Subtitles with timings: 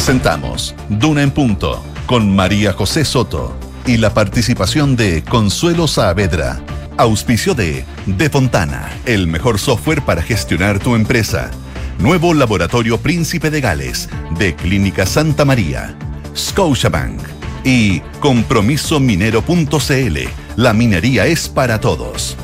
[0.00, 3.54] Presentamos Duna en Punto con María José Soto
[3.84, 6.58] y la participación de Consuelo Saavedra.
[6.96, 11.50] Auspicio de De Fontana, el mejor software para gestionar tu empresa.
[11.98, 14.08] Nuevo Laboratorio Príncipe de Gales,
[14.38, 15.94] de Clínica Santa María.
[16.34, 17.20] Scotiabank
[17.62, 20.18] y compromisominero.cl.
[20.56, 22.38] La minería es para todos.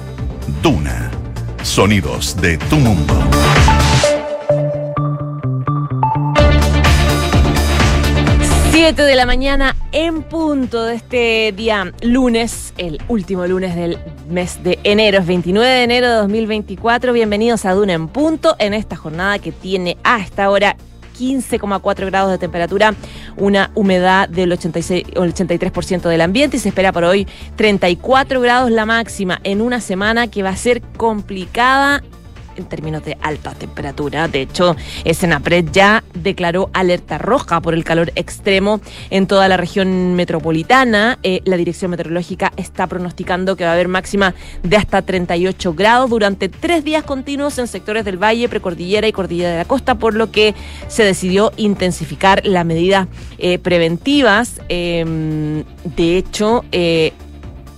[0.62, 1.10] Duna.
[1.62, 3.14] Sonidos de tu mundo.
[8.96, 13.98] 7 de la mañana en punto de este día lunes, el último lunes del
[14.30, 17.12] mes de enero, es 29 de enero de 2024.
[17.12, 20.78] Bienvenidos a Duna en punto en esta jornada que tiene a esta hora
[21.18, 22.94] 15,4 grados de temperatura,
[23.36, 27.26] una humedad del 86, 83% del ambiente y se espera por hoy
[27.56, 32.02] 34 grados la máxima en una semana que va a ser complicada
[32.56, 34.28] en términos de alta temperatura.
[34.28, 34.76] De hecho,
[35.12, 41.18] Senapred ya declaró alerta roja por el calor extremo en toda la región metropolitana.
[41.22, 46.10] Eh, la Dirección Meteorológica está pronosticando que va a haber máxima de hasta 38 grados
[46.10, 50.14] durante tres días continuos en sectores del Valle, Precordillera y Cordillera de la Costa, por
[50.14, 50.54] lo que
[50.88, 54.60] se decidió intensificar las medidas eh, preventivas.
[54.68, 57.12] Em, de hecho, eh,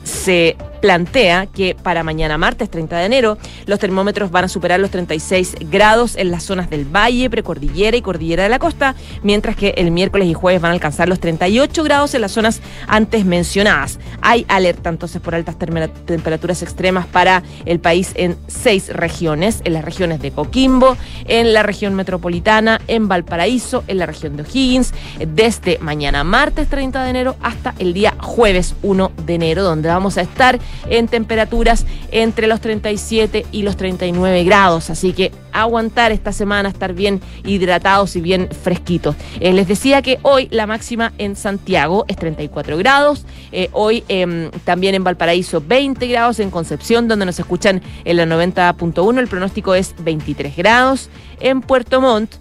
[0.04, 4.90] se plantea que para mañana martes 30 de enero los termómetros van a superar los
[4.90, 9.74] 36 grados en las zonas del Valle, Precordillera y Cordillera de la Costa, mientras que
[9.76, 13.98] el miércoles y jueves van a alcanzar los 38 grados en las zonas antes mencionadas.
[14.20, 19.84] Hay alerta entonces por altas temperaturas extremas para el país en seis regiones, en las
[19.84, 25.78] regiones de Coquimbo, en la región metropolitana, en Valparaíso, en la región de O'Higgins, desde
[25.78, 30.22] mañana martes 30 de enero hasta el día jueves 1 de enero, donde vamos a
[30.22, 34.90] estar en temperaturas entre los 37 y los 39 grados.
[34.90, 39.16] Así que aguantar esta semana, estar bien hidratados y bien fresquitos.
[39.40, 44.50] Eh, les decía que hoy la máxima en Santiago es 34 grados, eh, hoy em,
[44.64, 49.74] también en Valparaíso 20 grados, en Concepción, donde nos escuchan en la 90.1, el pronóstico
[49.74, 52.34] es 23 grados, en Puerto Montt.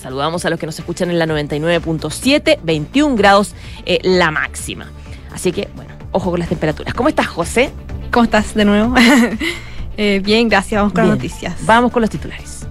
[0.00, 4.90] Saludamos a los que nos escuchan en la 99.7, 21 grados eh, la máxima.
[5.30, 6.94] Así que, bueno, ojo con las temperaturas.
[6.94, 7.70] ¿Cómo estás, José?
[8.10, 8.94] ¿Cómo estás de nuevo?
[9.96, 10.80] eh, bien, gracias.
[10.80, 11.54] Vamos con las noticias.
[11.64, 12.66] Vamos con los titulares.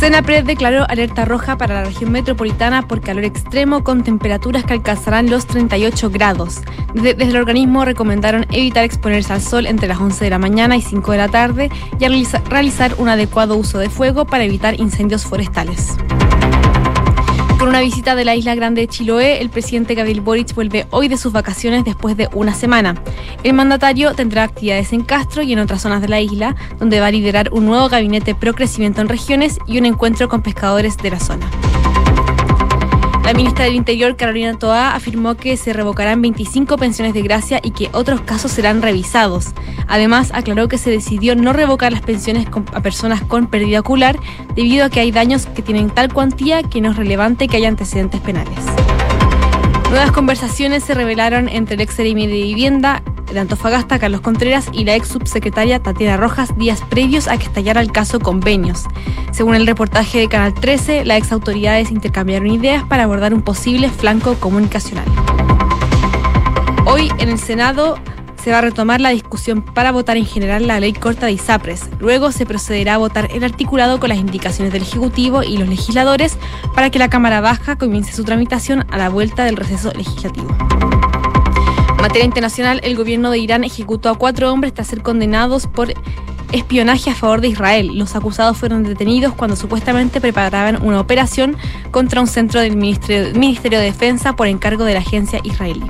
[0.00, 5.28] Senapred declaró alerta roja para la región metropolitana por calor extremo con temperaturas que alcanzarán
[5.28, 6.62] los 38 grados.
[6.94, 10.80] Desde, el organismo recomendaron evitar exponerse al sol entre las 11 de la mañana y
[10.80, 12.06] 5 de la tarde y
[12.48, 15.98] realizar un adecuado uso de fuego para evitar incendios forestales.
[17.70, 21.16] Una visita de la isla grande de Chiloé, el presidente Gabriel Boric vuelve hoy de
[21.16, 23.00] sus vacaciones después de una semana.
[23.44, 27.06] El mandatario tendrá actividades en Castro y en otras zonas de la isla, donde va
[27.06, 31.10] a liderar un nuevo gabinete pro crecimiento en regiones y un encuentro con pescadores de
[31.10, 31.48] la zona.
[33.30, 37.70] La ministra del Interior, Carolina Toa, afirmó que se revocarán 25 pensiones de gracia y
[37.70, 39.50] que otros casos serán revisados.
[39.86, 44.18] Además, aclaró que se decidió no revocar las pensiones a personas con pérdida ocular
[44.56, 47.68] debido a que hay daños que tienen tal cuantía que no es relevante que haya
[47.68, 48.58] antecedentes penales.
[49.90, 53.02] Nuevas conversaciones se revelaron entre el ex de vivienda
[53.32, 57.80] de Antofagasta, Carlos Contreras, y la ex subsecretaria Tatiana Rojas días previos a que estallara
[57.80, 58.84] el caso Convenios.
[59.32, 63.90] Según el reportaje de Canal 13, las ex autoridades intercambiaron ideas para abordar un posible
[63.90, 65.06] flanco comunicacional.
[66.86, 67.98] Hoy en el Senado
[68.42, 71.90] se va a retomar la discusión para votar en general la ley corta de ISAPRES.
[71.98, 76.38] Luego se procederá a votar el articulado con las indicaciones del Ejecutivo y los legisladores
[76.74, 80.48] para que la Cámara Baja comience su tramitación a la vuelta del receso legislativo.
[81.90, 85.92] En materia internacional, el gobierno de Irán ejecutó a cuatro hombres tras ser condenados por
[86.50, 87.90] espionaje a favor de Israel.
[87.94, 91.56] Los acusados fueron detenidos cuando supuestamente preparaban una operación
[91.90, 95.84] contra un centro del Ministerio, Ministerio de Defensa por encargo de la agencia israelí.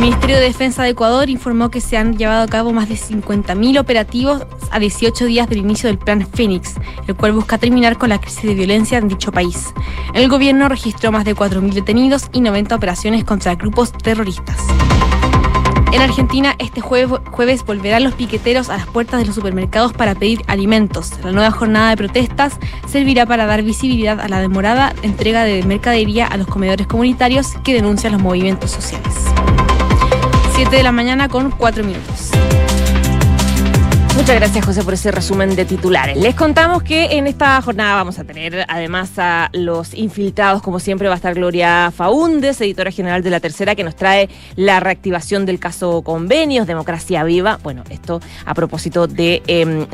[0.00, 3.78] Ministerio de Defensa de Ecuador informó que se han llevado a cabo más de 50.000
[3.78, 6.76] operativos a 18 días del inicio del Plan Fénix,
[7.06, 9.74] el cual busca terminar con la crisis de violencia en dicho país.
[10.14, 14.56] El gobierno registró más de 4.000 detenidos y 90 operaciones contra grupos terroristas.
[15.92, 20.40] En Argentina, este jueves, volverán los piqueteros a las puertas de los supermercados para pedir
[20.46, 21.12] alimentos.
[21.22, 22.58] La nueva jornada de protestas
[22.88, 27.74] servirá para dar visibilidad a la demorada entrega de mercadería a los comedores comunitarios que
[27.74, 29.29] denuncian los movimientos sociales.
[30.62, 32.32] 7 de la mañana con 4 minutos.
[34.16, 36.16] Muchas gracias, José, por ese resumen de titulares.
[36.16, 41.08] Les contamos que en esta jornada vamos a tener además a los infiltrados, como siempre
[41.08, 45.46] va a estar Gloria Faúndes, editora general de La Tercera, que nos trae la reactivación
[45.46, 47.60] del caso Convenios, Democracia Viva.
[47.62, 49.86] Bueno, esto a propósito de, em,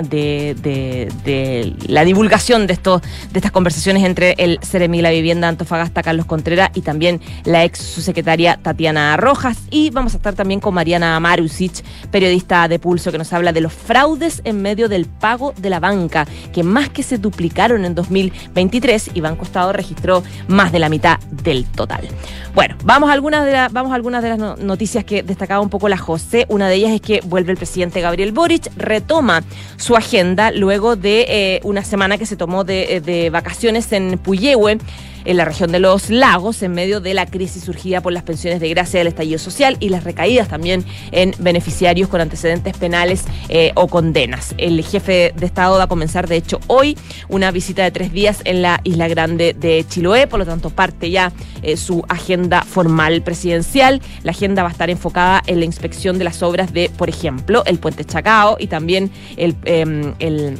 [1.87, 6.71] la divulgación de, esto, de estas conversaciones entre el Ceremi la Vivienda Antofagasta, Carlos Contreras,
[6.75, 9.59] y también la ex subsecretaria Tatiana Rojas.
[9.71, 13.61] Y vamos a estar también con Mariana Marusic, periodista de Pulso, que nos habla de
[13.61, 17.95] los fraudes en medio del pago de la banca, que más que se duplicaron en
[17.95, 22.09] 2023 y Banco Estado registró más de la mitad del total.
[22.55, 25.99] Bueno, vamos a algunas de, vamos algunas de las noticias que destacaba un poco la
[25.99, 26.47] José.
[26.49, 29.43] Una de ellas es que vuelve el presidente Gabriel Boric, retoma
[29.77, 34.79] su agenda luego de eh, una semana que se tomó de, de vacaciones en Puyehue
[35.27, 38.61] en la región de los lagos en medio de la crisis surgida por las pensiones
[38.61, 43.73] de gracia del estallido social y las recaídas también en beneficiarios con antecedentes penales eh,
[43.75, 44.55] o condenas.
[44.57, 46.97] El jefe de Estado va a comenzar, de hecho, hoy
[47.29, 51.11] una visita de tres días en la Isla Grande de Chiloé, por lo tanto parte
[51.11, 51.33] ya
[51.63, 54.01] eh, su agenda formal presidencial.
[54.23, 57.65] La agenda va a estar enfocada en la inspección de las obras de, por ejemplo,
[57.67, 60.59] el puente Chacao y también el, el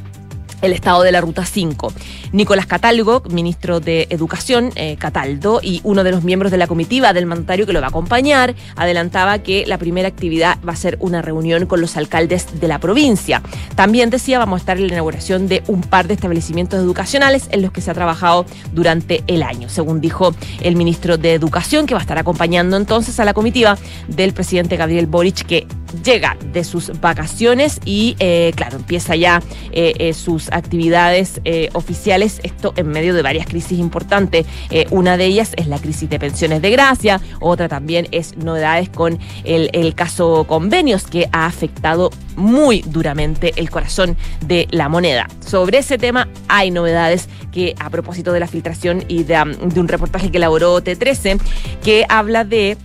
[0.63, 1.93] el estado de la Ruta 5.
[2.33, 7.13] Nicolás Catalgo, ministro de Educación, eh, Cataldo, y uno de los miembros de la comitiva
[7.13, 10.97] del mandatario que lo va a acompañar, adelantaba que la primera actividad va a ser
[11.01, 13.43] una reunión con los alcaldes de la provincia.
[13.75, 17.63] También decía, vamos a estar en la inauguración de un par de establecimientos educacionales en
[17.63, 21.95] los que se ha trabajado durante el año, según dijo el ministro de Educación, que
[21.95, 25.67] va a estar acompañando entonces a la comitiva del presidente Gabriel Boric, que
[26.05, 29.43] llega de sus vacaciones y, eh, claro, empieza ya
[29.73, 34.47] eh, sus actividades eh, oficiales, esto en medio de varias crisis importantes.
[34.71, 38.89] Eh, una de ellas es la crisis de pensiones de gracia, otra también es novedades
[38.89, 45.29] con el, caso convenios que ha afectado muy duramente el corazón de la moneda.
[45.41, 49.89] Sobre ese tema hay novedades que a propósito de la filtración y de, de un
[49.89, 51.41] reportaje que elaboró T13
[51.83, 52.77] que habla de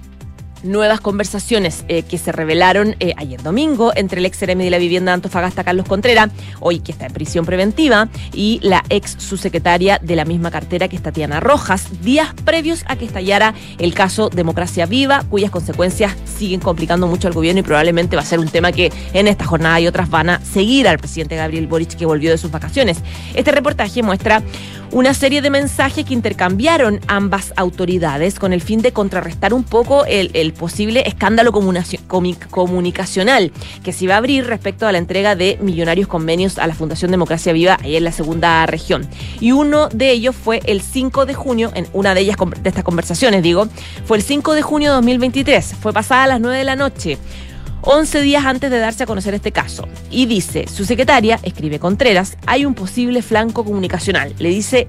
[0.64, 5.12] nuevas conversaciones eh, que se revelaron eh, ayer domingo entre el ex de la vivienda
[5.12, 6.30] de Antofagasta, Carlos Contreras,
[6.60, 10.96] hoy que está en prisión preventiva, y la ex subsecretaria de la misma cartera que
[10.96, 16.60] es Tatiana Rojas, días previos a que estallara el caso Democracia Viva, cuyas consecuencias siguen
[16.60, 19.80] complicando mucho al gobierno y probablemente va a ser un tema que en esta jornada
[19.80, 22.98] y otras van a seguir al presidente Gabriel Boric que volvió de sus vacaciones.
[23.36, 24.42] Este reportaje muestra
[24.92, 30.06] una serie de mensajes que intercambiaron ambas autoridades con el fin de contrarrestar un poco
[30.06, 33.52] el, posible escándalo comunicacional
[33.84, 37.12] que se iba a abrir respecto a la entrega de millonarios convenios a la Fundación
[37.12, 39.08] Democracia Viva ahí en la segunda región.
[39.40, 42.84] Y uno de ellos fue el 5 de junio, en una de ellas de estas
[42.84, 43.68] conversaciones, digo,
[44.06, 47.18] fue el 5 de junio de 2023, fue pasada a las 9 de la noche.
[47.84, 49.88] 11 días antes de darse a conocer este caso.
[50.10, 54.34] Y dice, su secretaria, escribe Contreras, hay un posible flanco comunicacional.
[54.38, 54.88] Le dice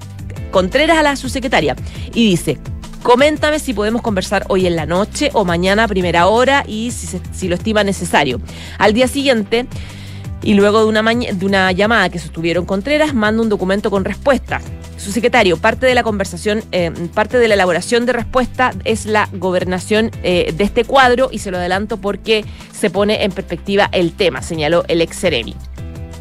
[0.51, 1.77] Contreras a la subsecretaria
[2.15, 2.59] y dice,
[3.03, 7.49] Coméntame si podemos conversar hoy en la noche o mañana a primera hora y si,
[7.49, 8.41] lo estima necesario.
[8.79, 9.67] Al día siguiente,
[10.41, 14.61] y luego de una, de una llamada que sostuvieron Contreras, manda un documento con respuesta.
[15.03, 19.29] Su secretario, parte de la conversación, eh, parte de la elaboración de respuesta es la
[19.33, 24.13] gobernación eh, de este cuadro y se lo adelanto porque se pone en perspectiva el
[24.13, 25.57] tema, señaló el ex Ceremi.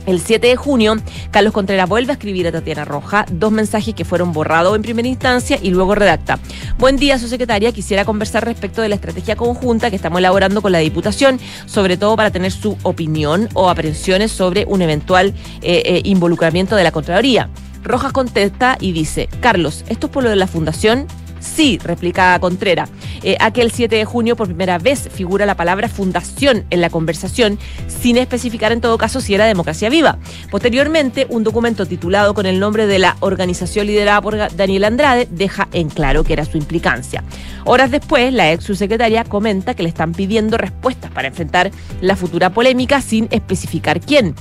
[0.08, 0.96] El 7 de junio,
[1.30, 5.08] Carlos Contreras vuelve a escribir a Tatiana Roja dos mensajes que fueron borrados en primera
[5.08, 6.40] instancia y luego redacta.
[6.80, 7.72] Buen día, su secretaria.
[7.72, 12.16] Quisiera conversar respecto de la estrategia conjunta que estamos elaborando con la Diputación, sobre todo
[12.16, 17.48] para tener su opinión o aprensiones sobre un eventual eh, involucramiento de la Contraloría.
[17.84, 21.08] Rojas contesta y dice, Carlos, ¿esto es por lo de la Fundación?
[21.42, 22.90] Sí, replica Contreras.
[23.24, 27.58] Eh, aquel 7 de junio por primera vez figura la palabra fundación en la conversación,
[27.88, 30.20] sin especificar en todo caso si era democracia viva.
[30.52, 35.68] Posteriormente, un documento titulado con el nombre de la organización liderada por Daniel Andrade deja
[35.74, 37.24] en claro que era su implicancia.
[37.66, 41.72] Horas después, la ex subsecretaria comenta que le están pidiendo respuestas para enfrentar
[42.02, 44.36] la futura polémica sin especificar quién.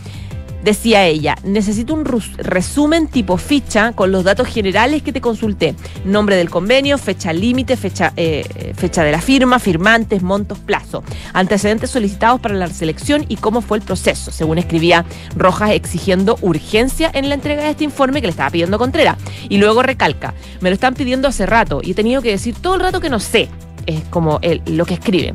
[0.62, 5.74] Decía ella, necesito un resumen tipo ficha con los datos generales que te consulté.
[6.04, 11.02] Nombre del convenio, fecha límite, fecha, eh, fecha de la firma, firmantes, montos, plazo.
[11.32, 17.10] Antecedentes solicitados para la selección y cómo fue el proceso, según escribía Rojas exigiendo urgencia
[17.14, 19.16] en la entrega de este informe que le estaba pidiendo Contreras.
[19.48, 22.74] Y luego recalca, me lo están pidiendo hace rato y he tenido que decir todo
[22.74, 23.48] el rato que no sé.
[23.86, 25.34] Es como el, lo que escribe.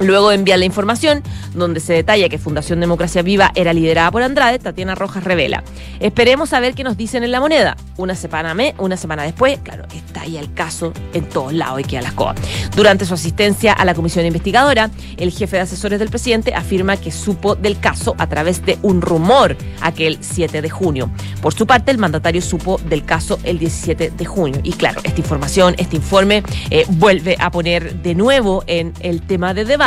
[0.00, 1.22] Luego envía la información
[1.54, 5.62] donde se detalla que Fundación Democracia Viva era liderada por Andrade, Tatiana Rojas revela.
[6.00, 7.76] Esperemos a ver qué nos dicen en la moneda.
[7.96, 11.84] Una semana, me, una semana después, claro, está ahí el caso en todos lados y
[11.84, 12.36] queda las cosas.
[12.74, 17.12] Durante su asistencia a la comisión investigadora, el jefe de asesores del presidente afirma que
[17.12, 21.10] supo del caso a través de un rumor aquel 7 de junio.
[21.40, 24.60] Por su parte, el mandatario supo del caso el 17 de junio.
[24.64, 29.54] Y claro, esta información, este informe, eh, vuelve a poner de nuevo en el tema
[29.54, 29.83] de debate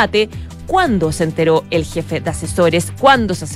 [0.68, 3.46] cuándo se enteró el jefe de asesores, cuándo se,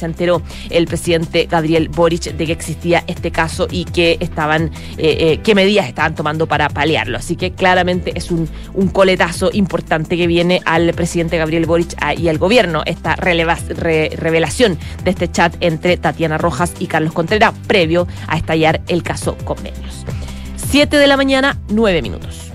[0.00, 0.40] enteró
[0.70, 5.54] el presidente Gabriel Boric de que existía este caso y qué estaban, eh, eh, qué
[5.54, 7.18] medidas estaban tomando para paliarlo.
[7.18, 8.48] Así que claramente es un,
[8.92, 15.10] coletazo importante que viene al presidente Gabriel Boric ah, y al gobierno, esta revelación de
[15.10, 20.06] este chat entre Tatiana Rojas y Carlos Contreras previo a estallar el caso Convenios.
[20.56, 22.52] Siete de la mañana, nueve minutos.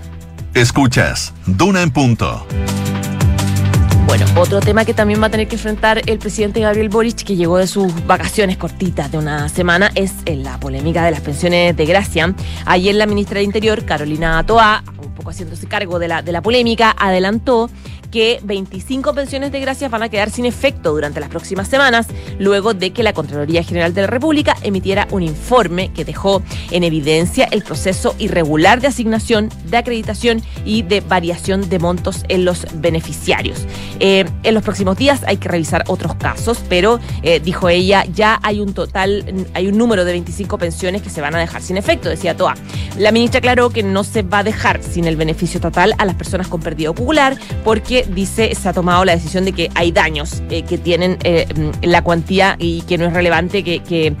[0.54, 2.46] Escuchas, Duna en punto.
[4.06, 7.34] Bueno, otro tema que también va a tener que enfrentar el presidente Gabriel Boric, que
[7.36, 11.86] llegó de sus vacaciones cortitas de una semana, es la polémica de las pensiones de
[11.86, 12.34] gracia.
[12.66, 16.42] Ayer la ministra de Interior, Carolina Toa, un poco haciéndose cargo de la, de la
[16.42, 17.70] polémica, adelantó
[18.12, 22.06] que 25 pensiones de gracias van a quedar sin efecto durante las próximas semanas,
[22.38, 26.84] luego de que la Contraloría General de la República emitiera un informe que dejó en
[26.84, 32.66] evidencia el proceso irregular de asignación, de acreditación y de variación de montos en los
[32.74, 33.66] beneficiarios.
[33.98, 38.38] Eh, en los próximos días hay que revisar otros casos, pero eh, dijo ella, ya
[38.42, 41.78] hay un total, hay un número de 25 pensiones que se van a dejar sin
[41.78, 42.54] efecto, decía Toa.
[42.98, 46.14] La ministra aclaró que no se va a dejar sin el beneficio total a las
[46.14, 50.42] personas con pérdida ocular porque dice se ha tomado la decisión de que hay daños
[50.50, 51.46] eh, que tienen eh,
[51.82, 54.14] la cuantía y que no es relevante que, que,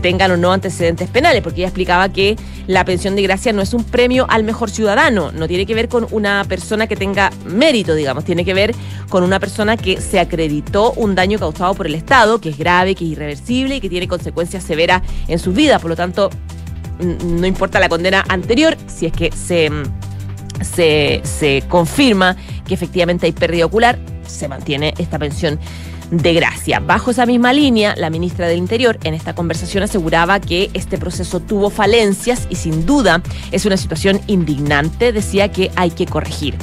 [0.00, 2.36] tengan o no antecedentes penales, porque ella explicaba que
[2.68, 5.88] la pensión de gracia no es un premio al mejor ciudadano, no tiene que ver
[5.88, 8.76] con una persona que tenga mérito, digamos, tiene que ver
[9.08, 12.94] con una persona que se acreditó un daño causado por el Estado, que es grave,
[12.94, 15.80] que es irreversible y que tiene consecuencias severas en su vida.
[15.80, 16.30] Por lo tanto,
[17.00, 19.70] no importa la condena anterior, si es que se
[20.62, 22.36] se, confirma
[22.66, 25.58] que efectivamente hay pérdida ocular, se mantiene esta pensión
[26.10, 26.80] de gracia.
[26.80, 31.40] Bajo esa misma línea, la ministra del Interior en esta conversación aseguraba que este proceso
[31.40, 33.22] tuvo falencias y sin duda
[33.52, 36.56] es una situación indignante, decía que hay que corregir.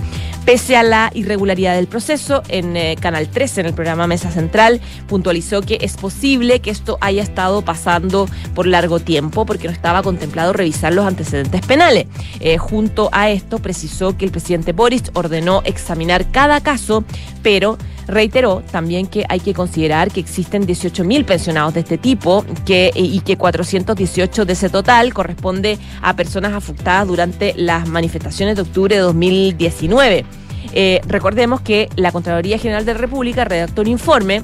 [0.46, 4.80] Pese a la irregularidad del proceso, en eh, Canal 13, en el programa Mesa Central,
[5.08, 10.04] puntualizó que es posible que esto haya estado pasando por largo tiempo porque no estaba
[10.04, 12.06] contemplado revisar los antecedentes penales.
[12.42, 17.04] Eh, junto a esto, precisó que el presidente Boris ordenó examinar cada caso,
[17.42, 22.92] pero reiteró también que hay que considerar que existen 18.000 pensionados de este tipo que,
[22.94, 28.96] y que 418 de ese total corresponde a personas afectadas durante las manifestaciones de octubre
[28.96, 30.25] de 2019.
[30.74, 34.43] Eh, recordemos que la Contraloría General de la República redactó un informe,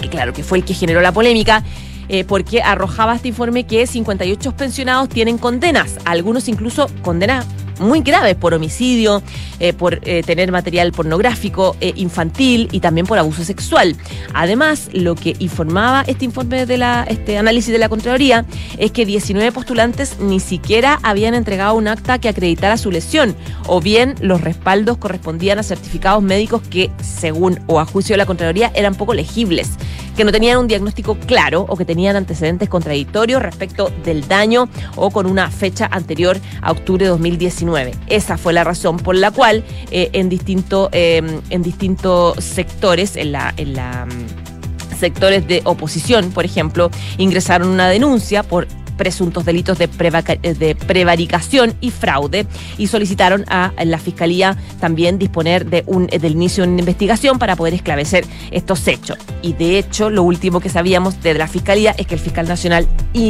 [0.00, 1.64] que claro que fue el que generó la polémica,
[2.08, 7.46] eh, porque arrojaba este informe que 58 pensionados tienen condenas, algunos incluso condenas
[7.80, 9.22] muy graves por homicidio,
[9.60, 13.96] eh, por eh, tener material pornográfico eh, infantil y también por abuso sexual.
[14.34, 18.44] Además, lo que informaba este informe de la, este análisis de la Contraloría
[18.78, 23.34] es que 19 postulantes ni siquiera habían entregado un acta que acreditara su lesión,
[23.66, 28.26] o bien los respaldos correspondían a certificados médicos que, según o a juicio de la
[28.26, 29.70] Contraloría, eran poco legibles
[30.18, 35.12] que no tenían un diagnóstico claro o que tenían antecedentes contradictorios respecto del daño o
[35.12, 37.67] con una fecha anterior a octubre de 2019.
[38.06, 43.32] Esa fue la razón por la cual eh, en, distinto, em, en distintos sectores, en
[43.32, 48.66] la, en la mm, sectores de oposición, por ejemplo, ingresaron una denuncia por
[48.98, 56.08] presuntos delitos de, prevaricación y fraude y solicitaron a la Fiscalía también disponer de un,
[56.08, 59.16] del inicio de una investigación para poder esclarecer estos hechos.
[59.40, 62.86] Y de hecho, lo último que sabíamos de la Fiscalía es que el fiscal nacional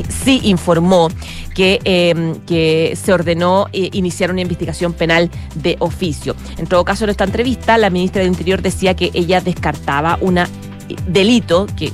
[0.09, 1.09] sí informó
[1.55, 6.35] que, em, que se ordenó eh, iniciar una investigación penal de oficio.
[6.57, 10.49] En todo caso, en esta entrevista, la ministra del Interior decía que ella descartaba una
[11.07, 11.93] delito, que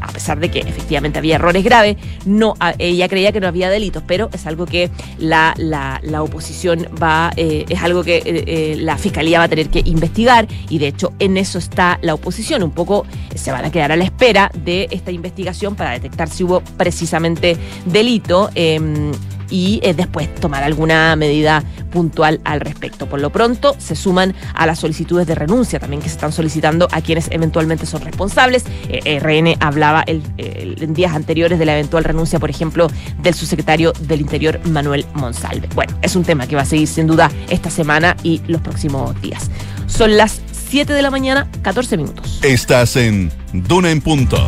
[0.00, 4.02] a pesar de que efectivamente había errores graves, no, ella creía que no había delitos,
[4.06, 8.98] pero es algo que la, la, oposición va, eh, es algo que eh, eh, la
[8.98, 12.62] fiscalía va a tener que investigar y de hecho en eso está la oposición.
[12.62, 16.44] Un poco se van a quedar a la espera de esta investigación para detectar si
[16.44, 17.56] hubo precisamente
[17.86, 18.50] delito.
[18.54, 19.12] Em,
[19.50, 23.06] y eh, después tomar alguna medida puntual al respecto.
[23.06, 26.88] Por lo pronto, se suman a las solicitudes de renuncia también que se están solicitando
[26.92, 28.64] a quienes eventualmente son responsables.
[28.88, 32.88] Eh, RN hablaba en días anteriores de la eventual renuncia, por ejemplo,
[33.22, 35.68] del subsecretario del Interior, Manuel Monsalve.
[35.74, 39.20] Bueno, es un tema que va a seguir sin duda esta semana y los próximos
[39.20, 39.50] días.
[39.86, 40.40] Son las
[40.70, 42.40] 7 de la mañana, 14 minutos.
[42.42, 44.38] Estás en Duna en Punto.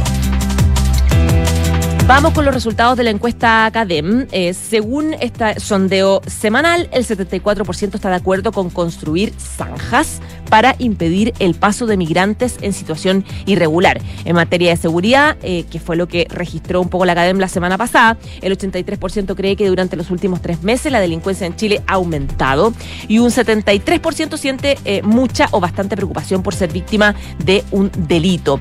[2.14, 4.26] Vamos con los resultados de la encuesta Academ.
[4.32, 10.20] Eh, según este sondeo semanal, el 74% está de acuerdo con construir zanjas
[10.52, 14.02] para impedir el paso de migrantes en situación irregular.
[14.26, 17.48] En materia de seguridad, eh, que fue lo que registró un poco la Academ la
[17.48, 21.80] semana pasada, el 83% cree que durante los últimos tres meses la delincuencia en Chile
[21.86, 22.74] ha aumentado
[23.08, 28.60] y un 73% siente eh, mucha o bastante preocupación por ser víctima de un delito.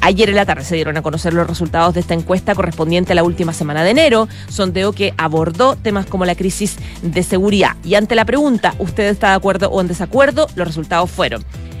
[0.00, 3.14] ayer en la tarde se dieron a conocer los resultados de esta encuesta correspondiente a
[3.16, 7.72] la última semana de enero, sondeo que abordó temas como la crisis de seguridad.
[7.82, 10.46] Y ante la pregunta, ¿usted está de acuerdo o en desacuerdo?
[10.54, 11.31] Los resultados fueron.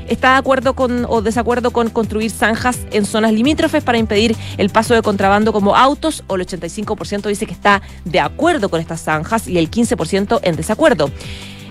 [0.08, 4.68] ¿Está de acuerdo con o desacuerdo con construir zanjas en zonas limítrofes para impedir el
[4.70, 6.24] paso de contrabando como autos?
[6.26, 10.56] O el 85% dice que está de acuerdo con estas zanjas y el 15% en
[10.56, 11.10] desacuerdo.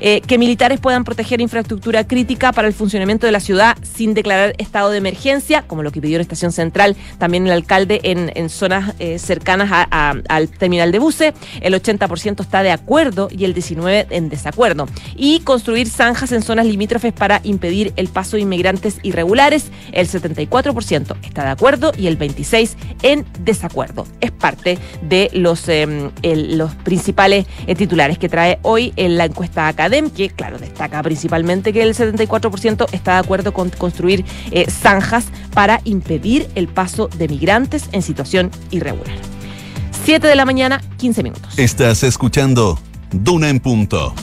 [0.04, 4.56] Eh, que militares puedan proteger infraestructura crítica para el funcionamiento de la ciudad sin declarar
[4.58, 8.96] estado de emergencia, como lo que pidió la Estación Central, también el alcalde en, zonas
[8.98, 11.34] eh, cercanas al terminal de buses.
[11.62, 14.88] El 80% está de acuerdo y el 19% en desacuerdo.
[15.16, 19.72] Y construir zanjas en zonas limítrofes para impedir el paso de inmigrantes irregulares.
[19.92, 24.08] El 74% está de acuerdo y el 26% en desacuerdo.
[24.20, 29.68] Es parte de los, em, los principales eh, titulares que trae hoy en la encuesta
[29.68, 35.26] académica que, claro, destaca principalmente que el 74% está de acuerdo con construir eh, zanjas
[35.54, 39.18] para impedir el paso de migrantes en situación irregular.
[40.06, 41.60] 7 de la mañana, 15 minutos.
[41.60, 42.80] Estás escuchando
[43.12, 44.16] Duna en Punto.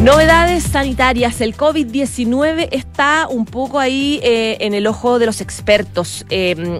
[0.00, 1.40] Novedades sanitarias.
[1.40, 6.24] El COVID-19 está un poco ahí eh, en el ojo de los expertos.
[6.30, 6.78] Eh,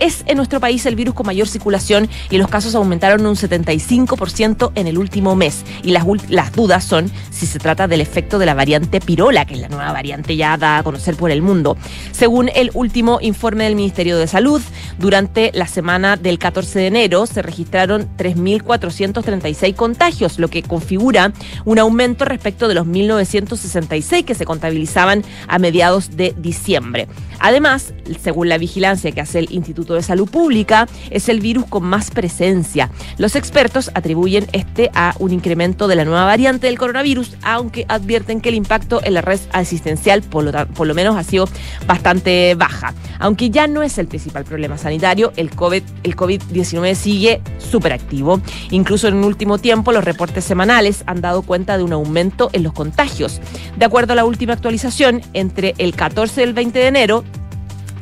[0.00, 4.72] es en nuestro país el virus con mayor circulación y los casos aumentaron un 75%
[4.74, 5.64] en el último mes.
[5.82, 9.54] Y las, las dudas son si se trata del efecto de la variante pirola, que
[9.54, 11.76] es la nueva variante ya dada a conocer por el mundo.
[12.12, 14.62] Según el último informe del Ministerio de Salud,
[14.98, 21.32] durante la semana del 14 de enero se registraron 3.436 contagios, lo que configura
[21.64, 27.08] un aumento respecto de los 1.966 que se contabilizaban a mediados de diciembre.
[27.38, 31.84] Además, según la vigilancia que hace el Instituto de Salud Pública, es el virus con
[31.84, 32.90] más presencia.
[33.18, 38.40] Los expertos atribuyen este a un incremento de la nueva variante del coronavirus, aunque advierten
[38.40, 40.44] que el impacto en la red asistencial por
[40.86, 41.48] lo, menos ha sido
[41.86, 42.94] bastante baja.
[43.18, 48.40] Aunque ya no es el principal problema sanitario, el COVID, el COVID-19 sigue súper activo.
[48.70, 52.62] Incluso en un último tiempo, los reportes semanales han dado cuenta de un aumento en
[52.62, 53.40] los contagios.
[53.76, 57.24] De acuerdo a la última actualización, entre el 14 y el 20 de enero,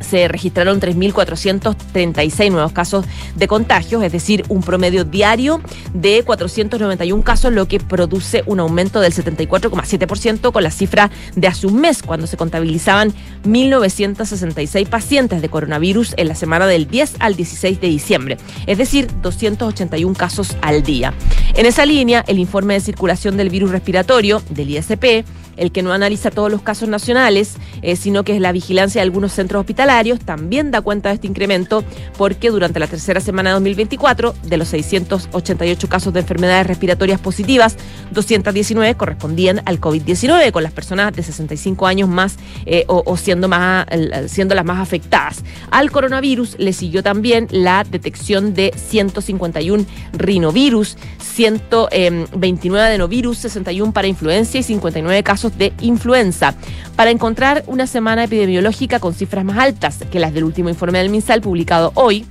[0.00, 5.61] se registraron 3.436 nuevos casos de contagios, es decir, un promedio diario
[5.94, 11.66] de 491 casos, lo que produce un aumento del 74,7% con la cifra de hace
[11.66, 13.12] un mes, cuando se contabilizaban
[13.44, 19.08] 1.966 pacientes de coronavirus en la semana del 10 al 16 de diciembre, es decir,
[19.22, 21.14] 281 casos al día.
[21.54, 25.24] En esa línea, el informe de circulación del virus respiratorio del ISP
[25.58, 29.02] el que no analiza todos los casos nacionales, eh, sino que es la vigilancia de
[29.02, 29.88] algunos centros hospitalarios,
[30.24, 31.83] también da cuenta de este incremento
[32.18, 37.77] porque durante la tercera semana de 2024, de los 688 casos de enfermedades respiratorias positivas,
[38.11, 43.87] 219 correspondían al COVID-19, con las personas de 65 años más eh, o, siendo, más,
[44.27, 45.42] siendo las más afectadas.
[45.70, 54.61] Al coronavirus le siguió también la detección de 151 rinovirus, 129 adenovirus, 61 para influencia
[54.61, 56.55] y 59 casos de influenza,
[56.94, 59.77] para encontrar una semana epidemiológica con cifras más altas
[60.10, 62.26] que las del último informe del MinSal publicado hoy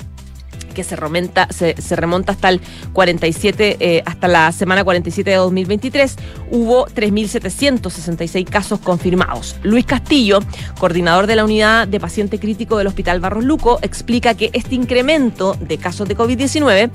[0.77, 2.61] que se remonta, se, remonta hasta el
[2.93, 6.15] 47, eh, hasta la semana 47 de 2023,
[6.51, 9.55] hubo 3.766 casos confirmados.
[9.63, 10.37] Luis Castillo,
[10.79, 15.55] coordinador de la unidad de paciente crítico del Hospital Barros Luco, explica que este incremento
[15.59, 16.91] de casos de COVID-19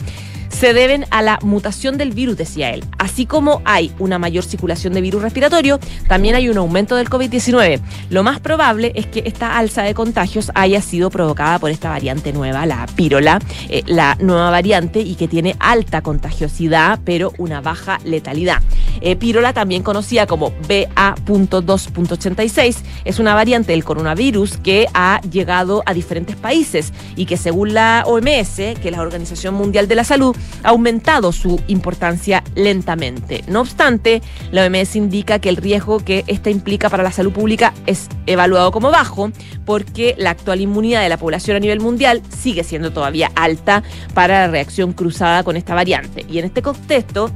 [0.52, 2.84] se deben a la mutación del virus, decía él.
[2.98, 7.80] Así como hay una mayor circulación de virus respiratorio, también hay un aumento del COVID-19.
[8.10, 12.32] Lo más probable es que esta alza de contagios haya sido provocada por esta variante
[12.32, 17.98] nueva, la pirola, eh, la nueva variante y que tiene alta contagiosidad, pero una baja
[18.04, 18.62] letalidad.
[19.00, 19.16] Eh,
[19.54, 26.92] también conocida como BA.2.86, es una variante del coronavirus que ha llegado a diferentes países
[27.16, 31.60] y que según la OMS, que es la Organización Mundial de la Salud, aumentado su
[31.66, 33.44] importancia lentamente.
[33.48, 37.74] No obstante, la OMS indica que el riesgo que esta implica para la salud pública
[37.86, 39.30] es evaluado como bajo
[39.64, 43.82] porque la actual inmunidad de la población a nivel mundial sigue siendo todavía alta
[44.14, 46.24] para la reacción cruzada con esta variante.
[46.28, 47.30] Y en este contexto,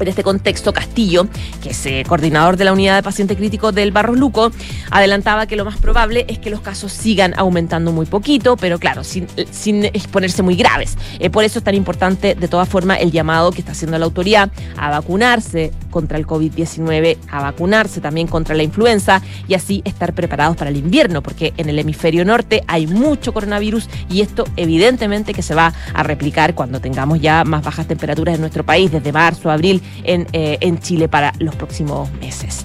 [0.00, 1.26] En este contexto, Castillo,
[1.62, 4.52] que es eh, coordinador de la unidad de paciente crítico del Barros Luco,
[4.90, 9.04] adelantaba que lo más probable es que los casos sigan aumentando muy poquito, pero claro,
[9.04, 10.96] sin, sin exponerse muy graves.
[11.18, 14.04] Eh, por eso es tan importante, de todas formas, el llamado que está haciendo la
[14.04, 20.12] autoridad a vacunarse contra el COVID-19, a vacunarse también contra la influenza y así estar
[20.12, 25.34] preparados para el invierno, porque en el hemisferio norte hay mucho coronavirus y esto evidentemente
[25.34, 29.12] que se va a replicar cuando tengamos ya más bajas temperaturas en nuestro país, desde
[29.12, 32.64] marzo, abril en, eh, en Chile para los próximos meses.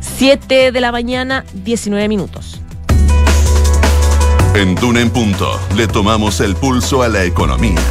[0.00, 2.60] 7 de la mañana, 19 minutos.
[4.54, 7.82] En Duna en Punto le tomamos el pulso a la economía.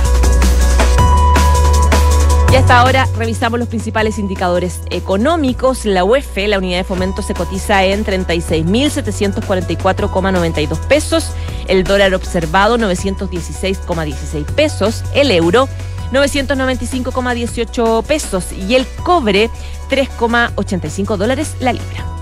[2.52, 5.86] Y hasta ahora revisamos los principales indicadores económicos.
[5.86, 11.32] La UEF, la unidad de fomento, se cotiza en 36.744,92 pesos.
[11.68, 15.04] El dólar observado, 916,16 pesos.
[15.14, 15.68] El euro,
[16.12, 18.52] 995,18 pesos.
[18.52, 19.50] Y el cobre,
[19.90, 22.16] 3,85 dólares la libra.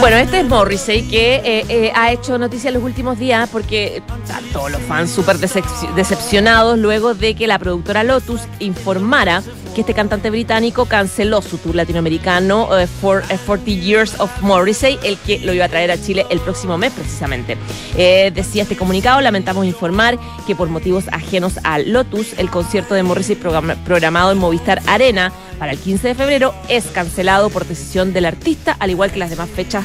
[0.00, 3.98] Bueno, este es Morrissey que eh, eh, ha hecho noticia en los últimos días porque
[4.24, 9.42] están todos los fans súper decep- decepcionados luego de que la productora Lotus informara
[9.74, 14.98] que este cantante británico canceló su tour latinoamericano eh, for eh, 40 Years of Morrissey,
[15.04, 17.56] el que lo iba a traer a Chile el próximo mes precisamente.
[17.94, 23.36] Decía este comunicado, lamentamos informar que por motivos ajenos a Lotus, el concierto de Morrissey
[23.36, 28.26] programa- programado en Movistar Arena para el 15 de febrero es cancelado por decisión del
[28.26, 29.84] artista, al igual que las demás fechas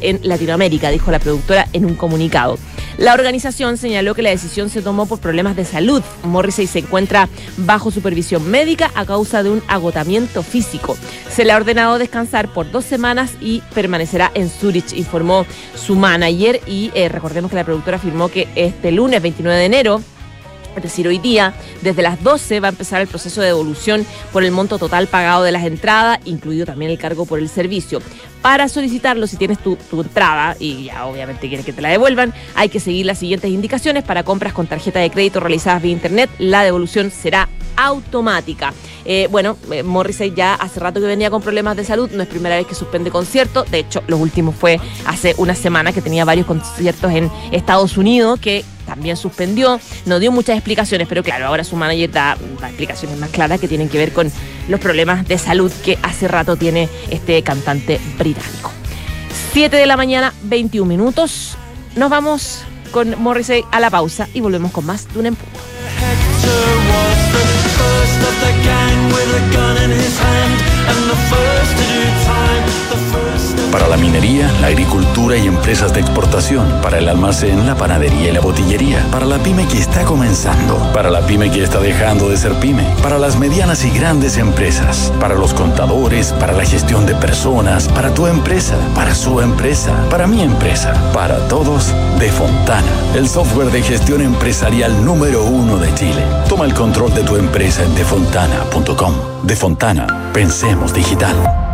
[0.00, 2.58] en Latinoamérica, dijo la productora en un comunicado.
[2.98, 6.02] La organización señaló que la decisión se tomó por problemas de salud.
[6.24, 10.96] Morrissey se encuentra bajo supervisión médica a causa de un agotamiento físico.
[11.30, 16.60] Se le ha ordenado descansar por dos semanas y permanecerá en Zurich, informó su manager.
[16.66, 20.02] Y eh, recordemos que la productora afirmó que este lunes 29 de enero
[20.76, 24.44] es decir, hoy día, desde las 12 va a empezar el proceso de devolución por
[24.44, 28.00] el monto total pagado de las entradas, incluido también el cargo por el servicio.
[28.42, 32.32] Para solicitarlo, si tienes tu, tu entrada y ya obviamente quieres que te la devuelvan,
[32.54, 34.02] hay que seguir las siguientes indicaciones.
[34.02, 37.48] Para compras con tarjeta de crédito realizadas vía internet, la devolución será
[37.84, 38.72] automática.
[39.04, 42.28] Eh, bueno, eh, Morrissey ya hace rato que venía con problemas de salud, no es
[42.28, 46.24] primera vez que suspende conciertos, de hecho los últimos fue hace una semana que tenía
[46.24, 51.64] varios conciertos en Estados Unidos que también suspendió, no dio muchas explicaciones, pero claro, ahora
[51.64, 54.30] su manager da, da explicaciones más claras que tienen que ver con
[54.68, 58.72] los problemas de salud que hace rato tiene este cantante británico.
[59.52, 61.56] 7 de la mañana, 21 minutos.
[61.96, 62.62] Nos vamos
[62.92, 65.26] con Morrissey a la pausa y volvemos con más de un
[68.28, 70.56] of the gang with a gun in his hand
[70.90, 72.49] And the first to do time
[73.72, 76.66] Para la minería, la agricultura y empresas de exportación.
[76.82, 79.06] Para el almacén, la panadería y la botillería.
[79.12, 80.76] Para la pyme que está comenzando.
[80.92, 82.84] Para la pyme que está dejando de ser pyme.
[83.00, 85.12] Para las medianas y grandes empresas.
[85.20, 86.32] Para los contadores.
[86.32, 87.86] Para la gestión de personas.
[87.88, 88.74] Para tu empresa.
[88.94, 89.92] Para su empresa.
[90.10, 90.92] Para mi empresa.
[91.12, 92.90] Para todos, de Fontana.
[93.14, 96.24] El software de gestión empresarial número uno de Chile.
[96.48, 99.14] Toma el control de tu empresa en defontana.com.
[99.44, 100.30] De Fontana.
[100.32, 101.69] Pensemos digital.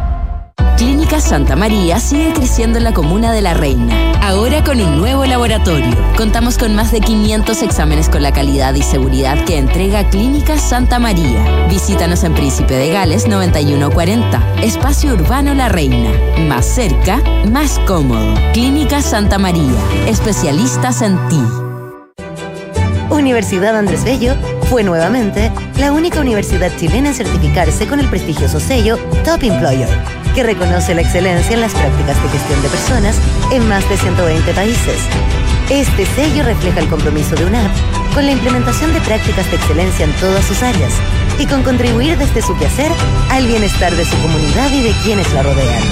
[0.77, 5.25] Clínica Santa María sigue creciendo en la comuna de La Reina, ahora con un nuevo
[5.25, 5.97] laboratorio.
[6.19, 10.99] Contamos con más de 500 exámenes con la calidad y seguridad que entrega Clínica Santa
[10.99, 11.67] María.
[11.71, 16.11] Visítanos en Príncipe de Gales 9140, Espacio Urbano La Reina.
[16.47, 18.35] Más cerca, más cómodo.
[18.53, 21.41] Clínica Santa María, especialistas en ti.
[23.09, 24.35] Universidad Andrés Bello
[24.69, 29.89] fue nuevamente la única universidad chilena en certificarse con el prestigioso sello Top Employer,
[30.37, 33.19] que reconoce la excelencia en las prácticas de gestión de personas
[33.51, 35.01] en más de 120 países.
[35.71, 37.73] Este sello refleja el compromiso de UNAP
[38.13, 40.93] con la implementación de prácticas de excelencia en todas sus áreas
[41.39, 42.93] y con contribuir desde su quehacer
[43.31, 45.83] al bienestar de su comunidad y de quienes la rodean.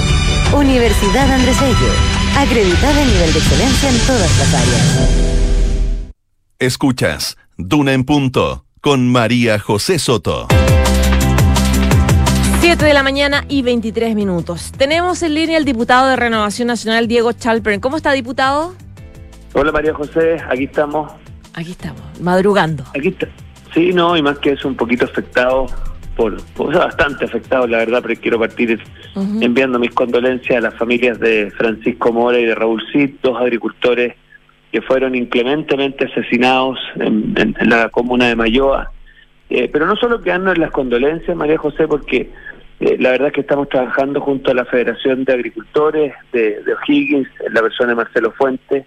[0.53, 1.93] Universidad Andrés Bello,
[2.37, 5.09] acreditada en nivel de excelencia en todas las áreas.
[6.59, 10.47] Escuchas Duna en Punto con María José Soto.
[12.67, 14.71] 7 de la mañana y 23 minutos.
[14.75, 17.79] Tenemos en línea el diputado de Renovación Nacional, Diego Chalpern.
[17.79, 18.73] ¿Cómo está, diputado?
[19.53, 21.11] Hola María José, aquí estamos.
[21.53, 22.83] Aquí estamos, madrugando.
[22.97, 23.27] Aquí está.
[23.71, 25.67] Sí, no, y más que eso, un poquito afectado,
[26.15, 28.81] por, por- o sea, bastante afectado, la verdad, pero quiero partir
[29.15, 34.15] enviando mis condolencias a las familias de Francisco Mora y de Raúl Cid, dos agricultores
[34.71, 38.91] que fueron inclementemente asesinados en, en- en la comuna de Mayoa.
[39.51, 42.31] Eh, pero no solo quedarnos en las condolencias, María José, porque
[42.79, 46.73] eh, la verdad es que estamos trabajando junto a la Federación de Agricultores de, de
[46.73, 48.85] O'Higgins, la persona de Marcelo Fuentes,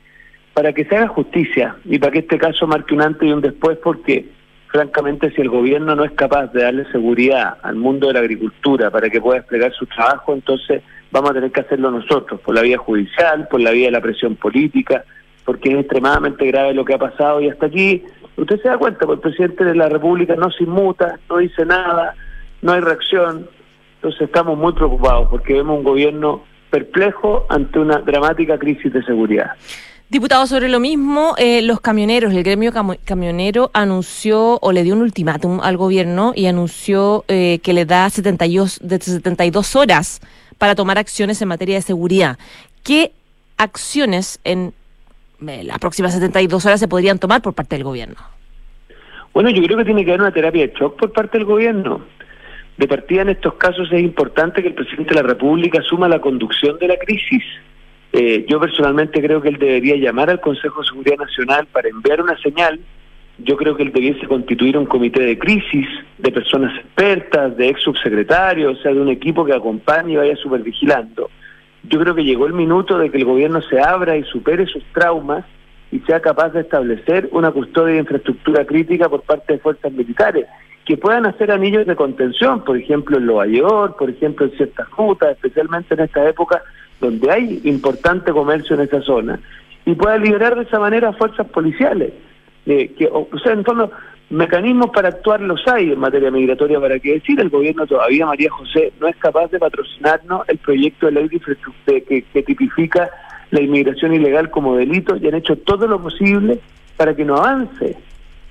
[0.53, 3.41] para que se haga justicia y para que este caso marque un antes y un
[3.41, 4.27] después, porque
[4.69, 8.91] francamente si el gobierno no es capaz de darle seguridad al mundo de la agricultura
[8.91, 12.63] para que pueda desplegar su trabajo, entonces vamos a tener que hacerlo nosotros, por la
[12.63, 15.05] vía judicial, por la vía de la presión política,
[15.45, 18.03] porque es extremadamente grave lo que ha pasado y hasta aquí,
[18.37, 21.65] usted se da cuenta, pues el presidente de la República no se inmuta, no dice
[21.65, 22.15] nada,
[22.61, 23.49] no hay reacción,
[23.99, 29.51] entonces estamos muy preocupados porque vemos un gobierno perplejo ante una dramática crisis de seguridad.
[30.09, 32.73] Diputado, sobre lo mismo, eh, los camioneros, el gremio
[33.05, 38.09] camionero anunció o le dio un ultimátum al gobierno y anunció eh, que le da
[38.09, 40.21] 72, de 72 horas
[40.57, 42.39] para tomar acciones en materia de seguridad.
[42.85, 43.13] ¿Qué
[43.59, 44.73] acciones en
[45.47, 48.17] eh, las próximas 72 horas se podrían tomar por parte del gobierno?
[49.35, 52.01] Bueno, yo creo que tiene que haber una terapia de shock por parte del gobierno.
[52.79, 56.21] De partida en estos casos es importante que el presidente de la República asuma la
[56.21, 57.43] conducción de la crisis.
[58.13, 62.23] Eh, yo personalmente creo que él debería llamar al Consejo de Seguridad Nacional para enviar
[62.23, 62.79] una señal.
[63.39, 65.89] Yo creo que él debiese constituir un comité de crisis
[66.19, 70.37] de personas expertas, de ex subsecretarios, o sea, de un equipo que acompañe y vaya
[70.37, 71.31] supervigilando.
[71.83, 74.85] Yo creo que llegó el minuto de que el gobierno se abra y supere sus
[74.93, 75.45] traumas
[75.91, 80.47] y sea capaz de establecer una custodia de infraestructura crítica por parte de fuerzas militares
[80.89, 84.89] que puedan hacer anillos de contención, por ejemplo en Nueva York, por ejemplo en ciertas
[84.93, 86.63] rutas, especialmente en esta época
[86.99, 89.39] donde hay importante comercio en esa zona,
[89.85, 92.15] y pueda liberar de esa manera fuerzas policiales.
[92.65, 93.93] Eh, que, o, o sea, en fondo,
[94.31, 98.49] mecanismos para actuar los hay en materia migratoria, para que decir, el gobierno todavía, María
[98.51, 103.11] José, no es capaz de patrocinarnos el proyecto de ley de infraestructura que, que tipifica
[103.51, 106.61] la inmigración ilegal como delito y han hecho todo lo posible
[106.97, 107.95] para que no avance.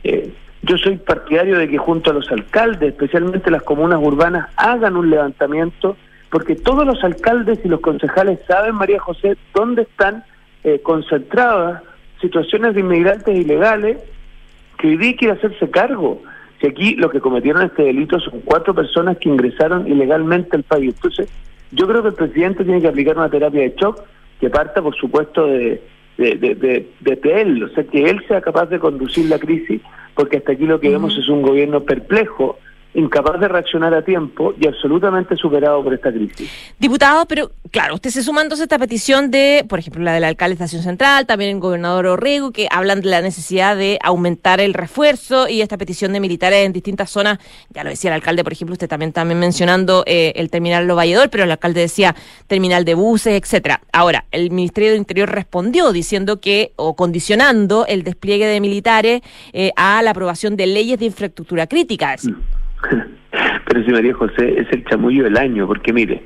[0.03, 0.31] Eh,
[0.63, 5.09] yo soy partidario de que junto a los alcaldes, especialmente las comunas urbanas, hagan un
[5.09, 5.97] levantamiento,
[6.29, 10.23] porque todos los alcaldes y los concejales saben, María José, dónde están
[10.63, 11.83] eh, concentradas
[12.19, 13.97] situaciones de inmigrantes ilegales
[14.77, 16.21] que hoy quiere hacerse cargo.
[16.59, 20.95] Si aquí lo que cometieron este delito son cuatro personas que ingresaron ilegalmente al país.
[20.95, 21.29] Entonces,
[21.71, 24.03] yo creo que el presidente tiene que aplicar una terapia de shock
[24.39, 25.81] que parta, por supuesto, de,
[26.17, 29.81] de, de, de él, o sea, que él sea capaz de conducir la crisis,
[30.17, 32.57] porque hasta aquí lo que vemos es un gobierno perplejo,
[32.97, 36.49] incapaz de reaccionar a tiempo y absolutamente superado por esta crisis.
[36.79, 40.19] Diputado, pero claro, usted se suma entonces a esta petición de, por ejemplo, la de
[40.19, 43.99] la alcalde de Estación Central, también el gobernador Orrego, que hablan de la necesidad de
[44.01, 47.37] aumentar el refuerzo y esta petición de militares en distintas zonas.
[47.69, 50.95] Ya lo decía el alcalde, por ejemplo, usted también también mencionando eh, el terminal Lo
[50.95, 52.15] Valledor, pero el alcalde decía
[52.47, 53.81] terminal de buses, etcétera.
[53.93, 59.21] Ahora, el Ministerio de Interior respondió diciendo que, o condicionando el despliegue de militares
[59.53, 62.15] eh, a la aprobación de leyes de infraestructura crítica.
[63.65, 66.23] Pero si María José es el chamullo del año, porque mire,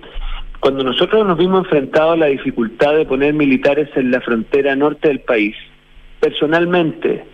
[0.59, 5.07] cuando nosotros nos vimos enfrentados a la dificultad de poner militares en la frontera norte
[5.07, 5.55] del país,
[6.19, 7.25] personalmente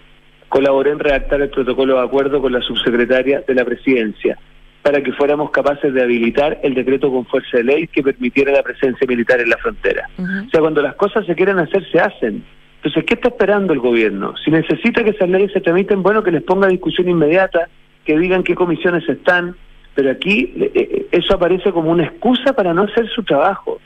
[0.47, 4.37] colaboré en redactar el protocolo de acuerdo con la subsecretaria de la presidencia
[4.81, 8.63] para que fuéramos capaces de habilitar el decreto con fuerza de ley que permitiera la
[8.63, 10.07] presencia militar en la frontera.
[10.17, 10.47] Uh -huh.
[10.47, 12.43] O sea, cuando las cosas se quieren hacer, se hacen.
[12.77, 14.35] Entonces, ¿qué está esperando el gobierno?
[14.37, 17.67] Si necesita que esas leyes se tramiten, bueno, que les ponga discusión inmediata,
[18.07, 19.57] que digan qué comisiones están,
[19.93, 23.81] pero aquí eh, eso aparece como una excusa para no hacer su trabajo.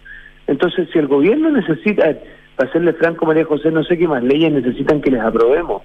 [0.45, 2.15] Entonces, si el gobierno necesita,
[2.55, 5.81] para serle franco, María José, no sé qué más leyes necesitan que les aprobemos,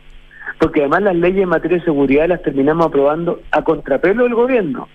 [0.58, 4.86] porque además las leyes en materia de seguridad las terminamos aprobando a contrapelo del gobierno.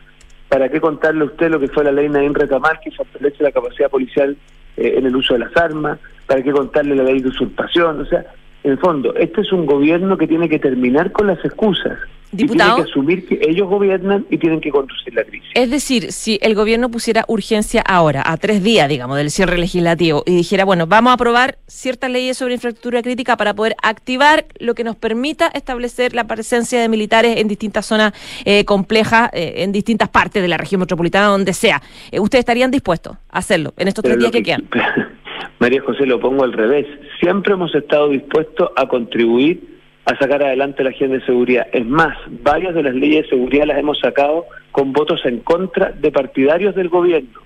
[0.48, 3.52] ¿Para qué contarle a usted lo que fue la ley Naín Recamar, que fortalece la
[3.52, 4.38] capacidad policial
[4.78, 5.98] eh, en el uso de las armas?
[6.28, 8.02] ¿Para qué contarle la ley de usurpación?
[8.02, 8.24] O sea,
[8.64, 11.98] en el fondo, este es un gobierno que tiene que terminar con las excusas.
[12.32, 15.50] Diputado, y tiene que asumir que ellos gobiernan y tienen que conducir la crisis.
[15.54, 20.24] Es decir, si el gobierno pusiera urgencia ahora, a tres días, digamos, del cierre legislativo,
[20.26, 24.76] y dijera, bueno, vamos a aprobar ciertas leyes sobre infraestructura crítica para poder activar lo
[24.76, 28.14] que nos permita establecer la presencia de militares en distintas zonas
[28.46, 31.82] eh, complejas, eh, en distintas partes de la región metropolitana, donde sea.
[32.12, 35.12] Eh, ¿Ustedes estarían dispuestos a hacerlo en estos Pero tres días que, que quedan?
[35.60, 36.88] María José, lo pongo al revés.
[37.20, 39.81] Siempre hemos estado dispuestos a contribuir
[40.12, 41.68] a sacar adelante la agenda de seguridad.
[41.72, 45.92] Es más, varias de las leyes de seguridad las hemos sacado con votos en contra
[45.92, 47.40] de partidarios del gobierno.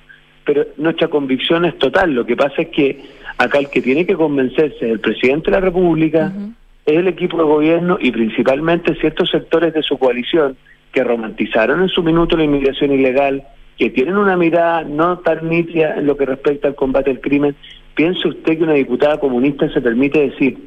[0.45, 2.13] Pero nuestra convicción es total.
[2.13, 3.01] Lo que pasa es que
[3.37, 6.53] acá el que tiene que convencerse es el presidente de la República, uh -huh.
[6.85, 10.55] es el equipo de gobierno y principalmente ciertos sectores de su coalición
[10.91, 13.43] que romantizaron en su minuto la inmigración ilegal,
[13.77, 17.55] que tienen una mirada no tan nítida en lo que respecta al combate al crimen
[17.95, 20.57] Piense usted que una diputada comunista se permite decir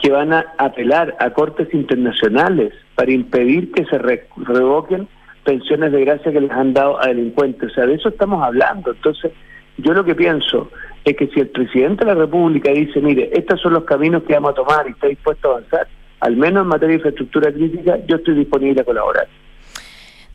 [0.00, 5.08] que van a apelar a cortes internacionales para impedir que se re- revoquen
[5.44, 7.70] pensiones de gracia que les han dado a delincuentes.
[7.70, 8.92] O sea, de eso estamos hablando.
[8.92, 9.32] Entonces,
[9.78, 10.70] yo lo que pienso
[11.04, 14.34] es que si el presidente de la República dice, mire, estos son los caminos que
[14.34, 15.86] vamos a tomar y está dispuesto a avanzar,
[16.20, 19.26] al menos en materia de infraestructura crítica, yo estoy disponible a colaborar.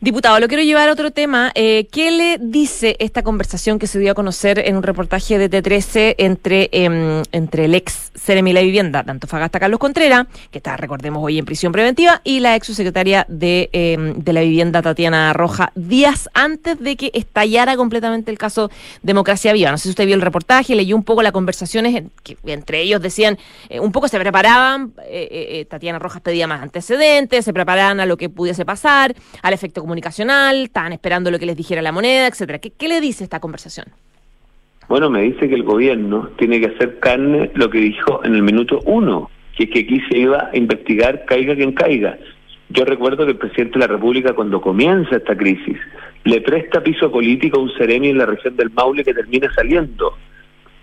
[0.02, 1.52] Diputado, lo quiero llevar a otro tema.
[1.54, 5.50] Eh, ¿Qué le dice esta conversación que se dio a conocer en un reportaje de
[5.50, 10.78] T13 entre, em, entre el ex Ceremi la Vivienda de Antofagasta, Carlos Contreras, que está,
[10.78, 15.34] recordemos, hoy en prisión preventiva, y la ex subsecretaria de, em, de la Vivienda, Tatiana
[15.34, 18.70] Roja, días antes de que estallara completamente el caso
[19.02, 19.70] Democracia Viva?
[19.70, 23.02] No sé si usted vio el reportaje, leyó un poco las conversaciones que entre ellos
[23.02, 23.36] decían,
[23.68, 28.16] eh, un poco se preparaban, eh, Tatiana Rojas pedía más antecedentes, se preparaban a lo
[28.16, 32.60] que pudiese pasar, al efecto comunicacional, estaban esperando lo que les dijera la moneda, etcétera.
[32.60, 33.86] ¿Qué, le dice esta conversación?
[34.88, 38.42] Bueno, me dice que el gobierno tiene que hacer carne lo que dijo en el
[38.44, 42.16] minuto uno, que es que aquí se iba a investigar caiga quien caiga.
[42.68, 45.76] Yo recuerdo que el presidente de la República cuando comienza esta crisis
[46.22, 50.16] le presta piso político a un seremi en la región del Maule que termina saliendo.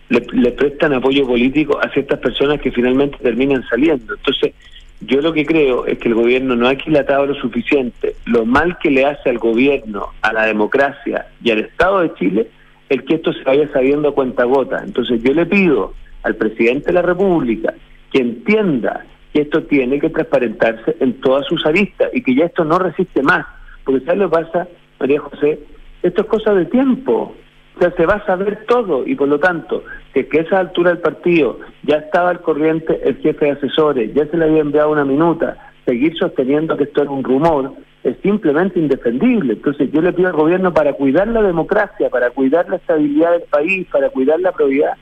[0.09, 4.15] Le, le prestan apoyo político a ciertas personas que finalmente terminan saliendo.
[4.15, 4.53] Entonces,
[5.01, 8.77] yo lo que creo es que el gobierno no ha aquilatado lo suficiente lo mal
[8.79, 12.47] que le hace al gobierno, a la democracia y al Estado de Chile
[12.89, 14.81] el que esto se vaya sabiendo a cuenta gota.
[14.83, 17.73] Entonces yo le pido al presidente de la República
[18.11, 22.63] que entienda que esto tiene que transparentarse en todas sus aristas y que ya esto
[22.63, 23.45] no resiste más.
[23.83, 24.67] Porque ¿sabes lo que pasa,
[24.99, 25.59] María José?
[26.01, 27.35] Esto es cosa de tiempo.
[27.77, 30.89] O sea, se va a saber todo y por lo tanto, que, a esa altura
[30.89, 34.89] del partido ya estaba al corriente el jefe de asesores, ya se le había enviado
[34.89, 39.53] una minuta, seguir sosteniendo que esto era un rumor es simplemente indefendible.
[39.53, 43.43] Entonces yo le pido al gobierno para cuidar la democracia, para cuidar la estabilidad del
[43.43, 44.93] país, para cuidar la probidad,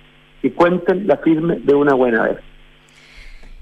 [0.41, 2.37] que cuenten la firme de una buena vez.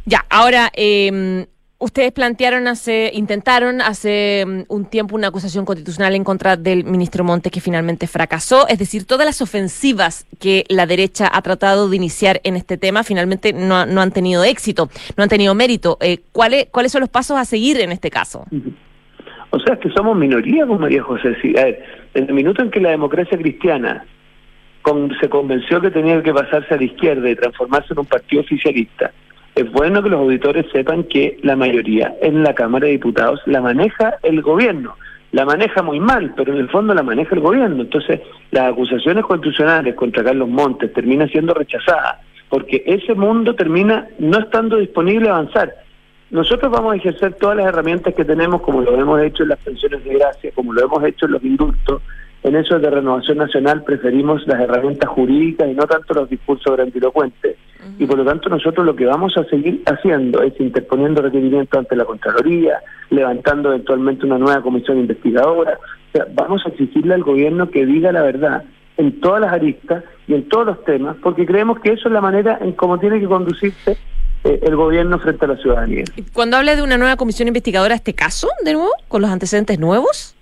[0.05, 1.45] Ya, ahora, eh,
[1.83, 7.23] ustedes plantearon hace, intentaron hace mm, un tiempo una acusación constitucional en contra del ministro
[7.23, 8.67] Montes que finalmente fracasó.
[8.67, 13.03] Es decir, todas las ofensivas que la derecha ha tratado de iniciar en este tema
[13.03, 15.97] finalmente no, no han tenido éxito, no han tenido mérito.
[16.01, 18.45] Eh, ¿cuáles, ¿Cuáles son los pasos a seguir en este caso?
[19.51, 21.35] O sea, que somos minoría con María José.
[21.41, 24.05] Sí, a ver, en el minuto en que la democracia cristiana
[24.81, 28.41] con- se convenció que tenía que pasarse a la izquierda y transformarse en un partido
[28.41, 29.11] oficialista,
[29.55, 33.61] es bueno que los auditores sepan que la mayoría en la Cámara de Diputados la
[33.61, 34.95] maneja el gobierno.
[35.31, 37.83] La maneja muy mal, pero en el fondo la maneja el gobierno.
[37.83, 42.17] Entonces, las acusaciones constitucionales contra Carlos Montes terminan siendo rechazadas,
[42.49, 45.73] porque ese mundo termina no estando disponible a avanzar.
[46.29, 49.59] Nosotros vamos a ejercer todas las herramientas que tenemos, como lo hemos hecho en las
[49.59, 52.01] pensiones de gracia, como lo hemos hecho en los indultos.
[52.43, 57.55] En eso de renovación nacional preferimos las herramientas jurídicas y no tanto los discursos grandilocuentes.
[57.99, 61.95] Y por lo tanto nosotros lo que vamos a seguir haciendo es interponiendo requerimientos ante
[61.95, 65.79] la Contraloría, levantando eventualmente una nueva comisión investigadora.
[66.09, 68.63] O sea, vamos a exigirle al gobierno que diga la verdad
[68.97, 72.21] en todas las aristas y en todos los temas, porque creemos que eso es la
[72.21, 73.97] manera en cómo tiene que conducirse
[74.43, 76.03] eh, el gobierno frente a la ciudadanía.
[76.33, 80.35] Cuando habla de una nueva comisión investigadora, ¿este caso, de nuevo, con los antecedentes nuevos?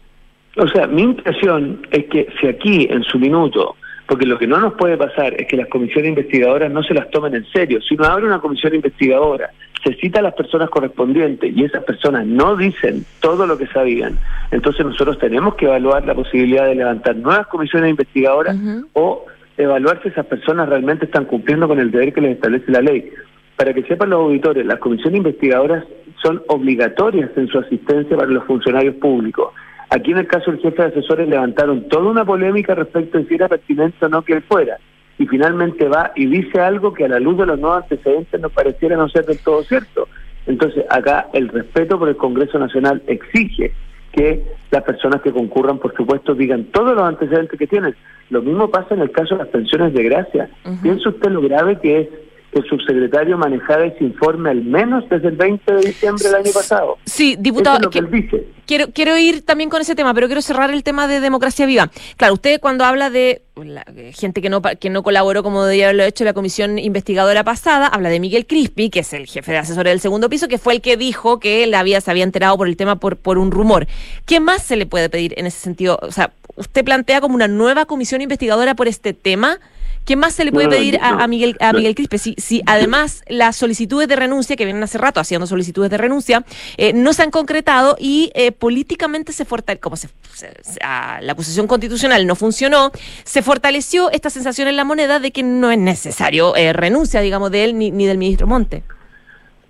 [0.58, 3.76] O sea, mi impresión es que si aquí, en su minuto,
[4.08, 7.10] porque lo que no nos puede pasar es que las comisiones investigadoras no se las
[7.12, 7.80] tomen en serio.
[7.82, 9.52] Si uno abre una comisión investigadora,
[9.84, 14.20] se cita a las personas correspondientes y esas personas no dicen todo lo que sabían,
[14.52, 18.58] entonces nosotros tenemos que evaluar la posibilidad de levantar nuevas comisiones investigadoras
[18.94, 19.26] o
[19.58, 23.10] evaluar si esas personas realmente están cumpliendo con el deber que les establece la ley.
[23.56, 25.86] Para que sepan los auditores, las comisiones investigadoras
[26.22, 29.54] son obligatorias en su asistencia para los funcionarios públicos.
[29.92, 33.36] Aquí en el caso del jefe de asesores levantaron toda una polémica respecto de si
[33.36, 34.78] era pertinente o no que él fuera.
[35.20, 38.54] Y finalmente va y dice algo que a la luz de los nuevos antecedentes nos
[38.54, 40.08] pareciera no ser del todo cierto.
[40.48, 43.74] Entonces acá el respeto por el Congreso Nacional exige
[44.14, 47.94] que las personas que concurran, por supuesto, digan todos los antecedentes que tienen.
[48.30, 50.50] Lo mismo pasa en el caso de las pensiones de gracia.
[50.82, 52.08] ¿Piensa usted lo grave que es
[52.52, 56.52] que el subsecretario manejara ese informe al menos desde el 20 de diciembre del año
[56.54, 56.98] pasado?
[57.06, 58.46] Sí, diputado, es lo que que- él dice.
[58.66, 61.90] quiero, quiero ir también con ese tema, pero quiero cerrar el tema de democracia viva.
[62.18, 65.86] Claro, usted cuando habla de la, eh, gente que no, que no colaboró como debía
[65.86, 69.58] haberlo hecho la comisión investigadora pasada, habla de Miguel Crispi, que es el jefe de
[69.60, 72.58] asesores del segundo piso, que fue el que dijo que él había, se había enterado
[72.58, 73.88] por el tema por, por un rumor.
[74.26, 76.00] ¿Qué más se le puede pedir en ese sentido?
[76.02, 79.60] O sea, usted plantea como una nueva comisión investigadora por este tema.
[80.06, 81.74] ¿Qué más se le puede No, pedir a, Miguel a.
[81.74, 82.18] Miguel Crispe?
[82.18, 86.44] Si, si además las solicitudes de renuncia, que vienen hace rato haciendo solicitudes de renuncia,
[86.78, 91.32] eh, no se han concretado y eh, políticamente se fortaleció, como se, se- se- la
[91.32, 92.92] acusación constitucional no funcionó,
[93.24, 97.52] se fortaleció esta sensación en la moneda de que no es necesario eh, renuncia, digamos,
[97.52, 98.84] de él ni, ni del ministro Monte.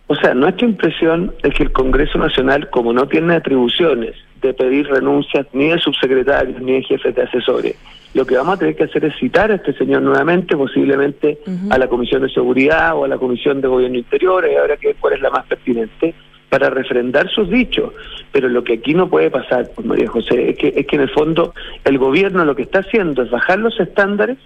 [0.08, 4.88] O sea, nuestra impresión es que el Congreso Nacional, como no tiene atribuciones de pedir
[4.88, 7.76] renuncias ni de subsecretarios ni de jefes de asesores,
[8.14, 11.40] lo que vamos a tener que hacer es citar a este señor nuevamente, posiblemente
[11.70, 14.88] a la Comisión de Seguridad o a la Comisión de Gobierno Interior, y habrá que
[14.88, 16.14] ver cuál es la más pertinente,
[16.50, 17.94] para refrendar sus dichos.
[18.34, 21.04] Pero lo que aquí no puede pasar, pues, María José, es que, es que en
[21.04, 21.54] el fondo
[21.86, 24.38] el gobierno lo que está haciendo es bajar los estándares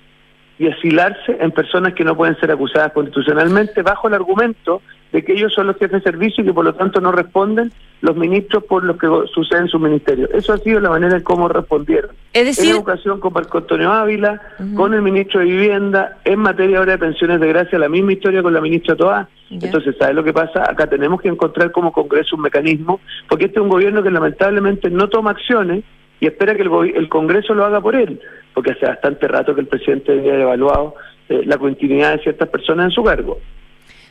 [0.58, 4.82] y asilarse en personas que no pueden ser acusadas constitucionalmente bajo el argumento
[5.12, 7.72] de que ellos son los jefes de servicio y que por lo tanto no responden
[8.01, 10.30] los ministros por lo que sucede en su ministerio.
[10.34, 12.12] Eso ha sido la manera en cómo respondieron.
[12.34, 14.41] Es En decir, educación con Marco Antonio Ávila,
[14.76, 18.43] con el ministro de Vivienda, en materia ahora de pensiones de gracia, la misma historia
[18.43, 19.30] con la ministra Toá.
[19.49, 20.70] Entonces, ¿sabes lo que pasa?
[20.70, 22.99] Acá tenemos que encontrar como Congreso un mecanismo,
[23.30, 25.84] porque este es un gobierno que lamentablemente no toma acciones
[26.26, 28.20] y espera que el, el Congreso lo haga por él,
[28.54, 30.96] porque hace bastante rato que el presidente haber evaluado
[31.30, 33.40] eh, la continuidad de ciertas personas en su cargo.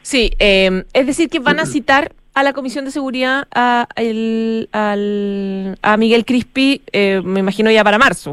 [0.03, 4.69] Sí, eh, es decir, que van a citar a la Comisión de Seguridad a, el-
[4.73, 8.33] al- a Miguel Crispi, eh, me imagino ya para marzo.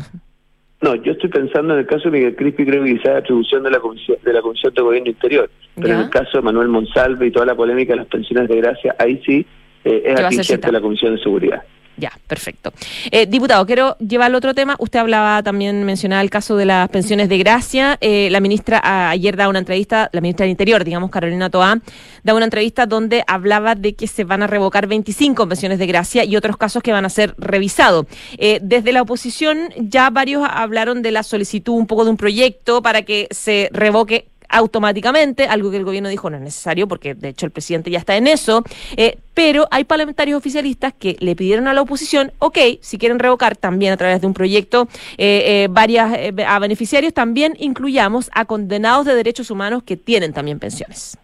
[0.81, 3.69] No, yo estoy pensando en el caso de Miguel Crispi, creo que quizás atribución de
[3.71, 5.93] la Comisión de la Comisión de Gobierno Interior, pero Ya.
[5.95, 8.95] en el caso de Manuel Monsalve y toda la polémica de las pensiones de gracia,
[8.99, 9.45] ahí sí
[9.85, 11.61] eh, es atingente la Comisión de Seguridad.
[11.97, 12.71] Ya, perfecto.
[13.11, 14.75] Eh, diputado, quiero llevar al otro tema.
[14.79, 17.97] Usted hablaba también, mencionaba el caso de las pensiones de gracia.
[18.01, 21.79] Eh, la ministra ayer da una entrevista, la ministra del Interior, digamos, Carolina Toá,
[22.23, 26.23] da una entrevista donde hablaba de que se van a revocar 25 pensiones de gracia
[26.23, 28.05] y otros casos que van a ser revisados.
[28.37, 32.81] Eh, desde la oposición ya varios hablaron de la solicitud un poco de un proyecto
[32.81, 37.29] para que se revoque automáticamente, algo que el gobierno dijo no es necesario porque de
[37.29, 38.63] hecho el presidente ya está en eso,
[38.97, 43.55] eh, pero hay parlamentarios oficialistas que le pidieron a la oposición, ok, si quieren revocar
[43.55, 44.87] también a través de un proyecto
[45.17, 50.33] eh, eh, varias eh, a beneficiarios, también incluyamos a condenados de derechos humanos que tienen
[50.33, 51.17] también pensiones.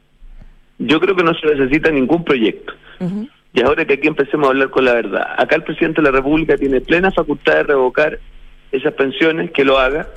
[0.80, 2.74] Yo creo que no se necesita ningún proyecto.
[3.54, 5.28] Y ahora que aquí empecemos a hablar con la verdad.
[5.38, 8.20] Acá el presidente de la República tiene plena facultad de revocar
[8.72, 10.08] esas pensiones, que lo haga.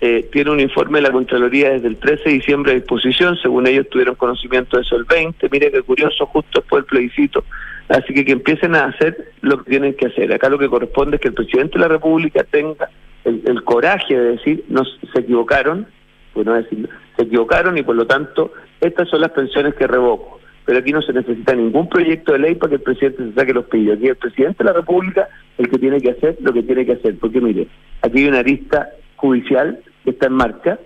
[0.00, 3.66] Eh, tiene un informe de la Contraloría desde el 13 de diciembre a disposición, según
[3.66, 5.48] ellos tuvieron conocimiento de eso el 20.
[5.50, 7.44] Mire qué curioso, justo después del plebiscito.
[7.88, 10.32] Así que que empiecen a hacer lo que tienen que hacer.
[10.32, 12.88] Acá lo que corresponde es que el presidente de la República tenga
[13.24, 15.86] el, coraje de decir, nos se equivocaron,
[16.32, 20.38] pues no decir, se equivocaron y por lo tanto estas son las pensiones que revoco.
[20.64, 23.54] Pero aquí no se necesita ningún proyecto de ley para que el presidente se saque
[23.54, 23.96] los pillos.
[23.96, 26.92] Aquí el presidente de la República el que tiene que hacer lo que tiene que
[26.92, 27.18] hacer.
[27.18, 27.66] Porque mire,
[28.02, 29.80] aquí hay una lista judicial
[30.10, 30.78] está en marcha.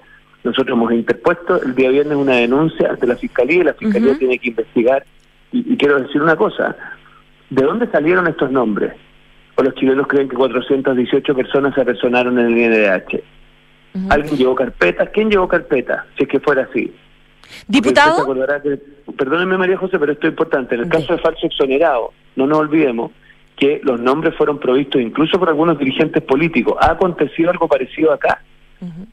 [0.45, 4.39] Nosotros hemos interpuesto el día viernes una denuncia ante la Fiscalía y la Fiscalía tiene
[4.39, 5.05] que investigar.
[5.53, 6.77] Y, y quiero decir una cosa,
[7.51, 8.93] ¿de dónde salieron estos nombres?
[9.57, 13.23] ¿O los chilenos creen que 418 personas se personaron en el INDH?
[14.09, 15.07] ¿Alguien llevó carpeta?
[15.07, 16.07] ¿Quién llevó carpeta?
[16.17, 16.93] Si es que fuera así.
[17.69, 18.25] Diputado,
[18.63, 18.81] que-
[19.13, 20.75] perdóneme María José, pero esto es importante.
[20.75, 23.11] En el caso de falso exonerado, no nos olvidemos
[23.57, 26.77] que los nombres fueron provistos incluso por algunos dirigentes políticos.
[26.81, 28.43] Ha acontecido algo parecido acá.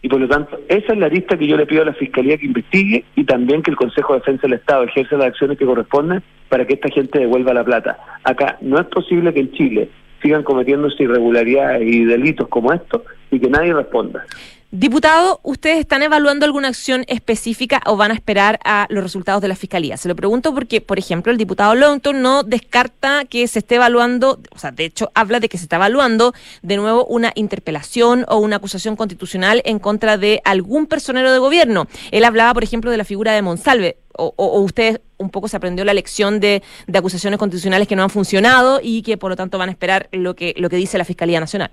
[0.01, 2.37] Y por lo tanto, esa es la lista que yo le pido a la Fiscalía
[2.37, 5.65] que investigue y también que el Consejo de Defensa del Estado ejerza las acciones que
[5.65, 7.97] corresponden para que esta gente devuelva la plata.
[8.23, 9.89] Acá no es posible que en Chile
[10.21, 14.25] sigan cometiéndose irregularidades y delitos como estos y que nadie responda.
[14.71, 19.47] Diputado, ¿ustedes están evaluando alguna acción específica o van a esperar a los resultados de
[19.47, 19.97] la Fiscalía?
[19.97, 24.39] Se lo pregunto porque, por ejemplo, el diputado Longton no descarta que se esté evaluando,
[24.51, 28.37] o sea, de hecho habla de que se está evaluando de nuevo una interpelación o
[28.37, 31.87] una acusación constitucional en contra de algún personero de gobierno.
[32.11, 33.97] Él hablaba, por ejemplo, de la figura de Monsalve.
[34.21, 37.95] O, o, o usted un poco se aprendió la lección de, de acusaciones constitucionales que
[37.95, 40.75] no han funcionado y que por lo tanto van a esperar lo que, lo que
[40.75, 41.71] dice la Fiscalía Nacional.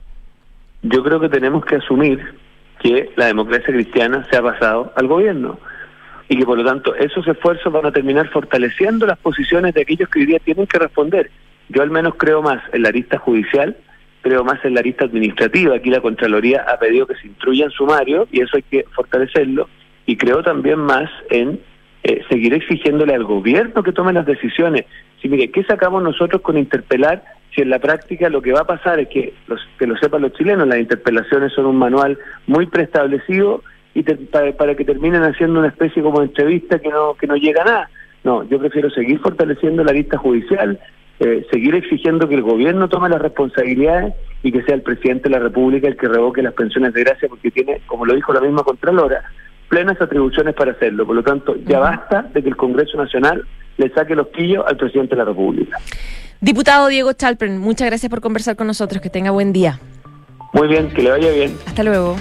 [0.82, 2.20] Yo creo que tenemos que asumir
[2.80, 5.58] que la democracia cristiana se ha pasado al gobierno
[6.28, 10.08] y que por lo tanto esos esfuerzos van a terminar fortaleciendo las posiciones de aquellos
[10.08, 11.30] que hoy día tienen que responder.
[11.68, 13.76] Yo al menos creo más en la arista judicial,
[14.22, 15.76] creo más en la arista administrativa.
[15.76, 19.68] Aquí la Contraloría ha pedido que se instruya en sumario y eso hay que fortalecerlo.
[20.04, 21.60] Y creo también más en
[22.02, 24.84] eh, seguir exigiéndole al gobierno que tome las decisiones.
[25.20, 27.24] Si mire, ¿qué sacamos nosotros con interpelar
[27.56, 30.22] si en la práctica lo que va a pasar es que, los, que lo sepan
[30.22, 33.62] los chilenos, las interpelaciones son un manual muy preestablecido
[33.94, 37.26] y te- para, para que terminen haciendo una especie como de entrevista que no, que
[37.26, 37.90] no llega a nada?
[38.24, 40.78] No, yo prefiero seguir fortaleciendo la lista judicial,
[41.18, 45.36] eh, seguir exigiendo que el gobierno tome las responsabilidades y que sea el presidente de
[45.36, 48.40] la República el que revoque las pensiones de gracia porque tiene, como lo dijo la
[48.42, 49.22] misma Contralora,
[49.68, 51.06] plenas atribuciones para hacerlo.
[51.06, 53.46] Por lo tanto, ya basta de que el Congreso Nacional
[53.78, 55.78] le saque los quillos al presidente de la República.
[56.40, 59.00] Diputado Diego Chalpern, muchas gracias por conversar con nosotros.
[59.00, 59.80] Que tenga buen día.
[60.52, 61.56] Muy bien, que le vaya bien.
[61.66, 62.16] Hasta luego.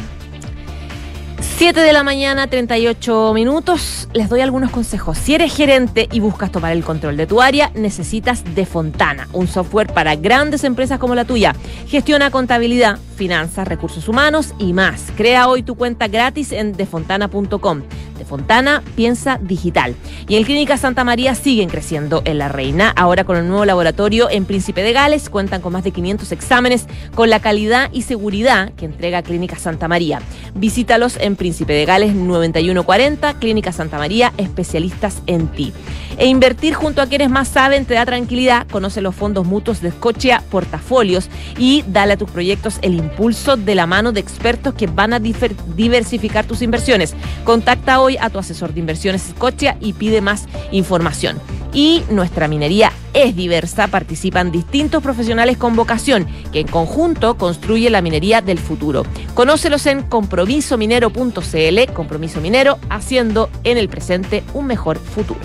[1.57, 4.09] 7 de la mañana, 38 minutos.
[4.13, 5.17] Les doy algunos consejos.
[5.17, 9.47] Si eres gerente y buscas tomar el control de tu área, necesitas De Fontana, un
[9.47, 11.55] software para grandes empresas como la tuya.
[11.87, 15.13] Gestiona contabilidad, finanzas, recursos humanos y más.
[15.15, 17.83] Crea hoy tu cuenta gratis en defontana.com.
[18.25, 19.95] Fontana piensa digital.
[20.27, 22.91] Y en Clínica Santa María siguen creciendo en La Reina.
[22.95, 26.87] Ahora con el nuevo laboratorio en Príncipe de Gales cuentan con más de 500 exámenes
[27.13, 30.21] con la calidad y seguridad que entrega Clínica Santa María.
[30.55, 35.73] Visítalos en Príncipe de Gales 9140, Clínica Santa María, especialistas en ti.
[36.17, 38.67] E invertir junto a quienes más saben te da tranquilidad.
[38.67, 43.75] Conoce los fondos mutuos de Scotia Portafolios y dale a tus proyectos el impulso de
[43.75, 47.13] la mano de expertos que van a diversificar tus inversiones.
[47.43, 51.39] Contacta hoy a tu asesor de inversiones Scotia y pide más información.
[51.73, 58.01] Y nuestra minería es diversa, participan distintos profesionales con vocación que en conjunto construye la
[58.01, 59.03] minería del futuro.
[59.33, 65.39] Conócelos en compromisominero.cl, compromiso minero, haciendo en el presente un mejor futuro.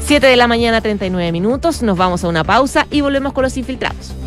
[0.00, 3.56] 7 de la mañana, 39 minutos, nos vamos a una pausa y volvemos con los
[3.56, 4.19] infiltrados.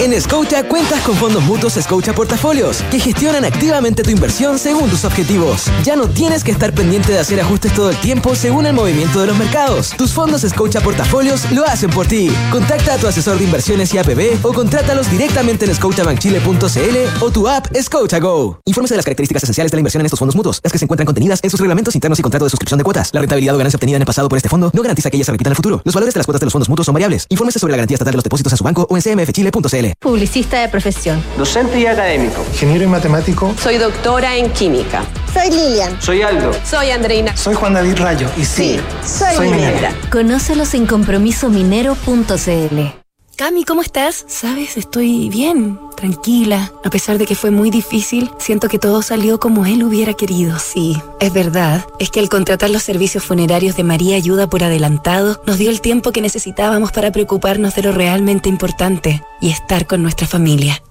[0.00, 5.04] En Scotia cuentas con fondos mutuos Scotia Portafolios que gestionan activamente tu inversión según tus
[5.04, 5.66] objetivos.
[5.84, 9.20] Ya no tienes que estar pendiente de hacer ajustes todo el tiempo según el movimiento
[9.20, 9.90] de los mercados.
[9.98, 12.32] Tus fondos Scotia Portafolios lo hacen por ti.
[12.50, 17.46] Contacta a tu asesor de inversiones y APB o contrátalos directamente en scotiabankchile.cl o tu
[17.46, 18.58] app Scotia Go.
[18.64, 20.86] Infórmese de las características esenciales de la inversión en estos fondos mutuos, las que se
[20.86, 23.10] encuentran contenidas en sus reglamentos internos y contrato de suscripción de cuotas.
[23.12, 25.26] La rentabilidad o ganancia obtenida en el pasado por este fondo no garantiza que ella
[25.26, 25.82] se repita en el futuro.
[25.84, 27.26] Los valores de las cuotas de los fondos mutuos son variables.
[27.28, 29.89] Infórmese sobre la garantía estatal de los depósitos a su banco o en cmfchile.cl.
[29.98, 31.22] Publicista de profesión.
[31.36, 32.44] Docente y académico.
[32.52, 33.54] Ingeniero y matemático.
[33.62, 35.02] Soy doctora en química.
[35.32, 36.00] Soy Lilian.
[36.00, 36.52] Soy Aldo.
[36.64, 37.36] Soy Andreina.
[37.36, 38.28] Soy Juan David Rayo.
[38.36, 39.90] Y sí, soy, soy minera.
[39.90, 39.94] minera.
[40.10, 43.09] Conócelos en compromisominero.cl.
[43.40, 44.26] Cami, ¿cómo estás?
[44.28, 46.70] Sabes, estoy bien, tranquila.
[46.84, 50.58] A pesar de que fue muy difícil, siento que todo salió como él hubiera querido.
[50.58, 51.86] Sí, es verdad.
[51.98, 55.80] Es que al contratar los servicios funerarios de María Ayuda por adelantado, nos dio el
[55.80, 60.82] tiempo que necesitábamos para preocuparnos de lo realmente importante y estar con nuestra familia.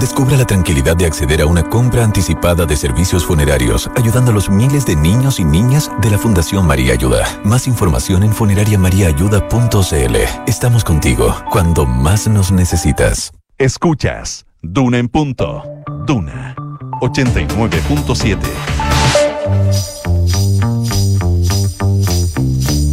[0.00, 4.50] Descubra la tranquilidad de acceder a una compra anticipada de servicios funerarios, ayudando a los
[4.50, 7.40] miles de niños y niñas de la Fundación María Ayuda.
[7.44, 10.16] Más información en funerariamariaayuda.cl.
[10.48, 13.32] Estamos contigo cuando más nos necesitas.
[13.56, 15.62] Escuchas Duna en punto.
[16.06, 16.56] Duna
[17.00, 18.38] 89.7.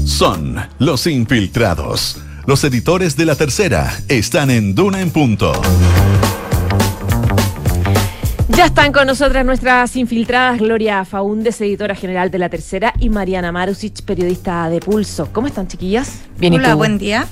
[0.05, 2.21] Son los infiltrados.
[2.45, 5.53] Los editores de la tercera están en Duna en punto.
[8.49, 13.51] Ya están con nosotras nuestras infiltradas Gloria Faúndes, editora general de La Tercera, y Mariana
[13.51, 15.29] Marusic, periodista de Pulso.
[15.31, 16.21] ¿Cómo están, chiquillas?
[16.37, 17.27] Bien, Hola, buen día.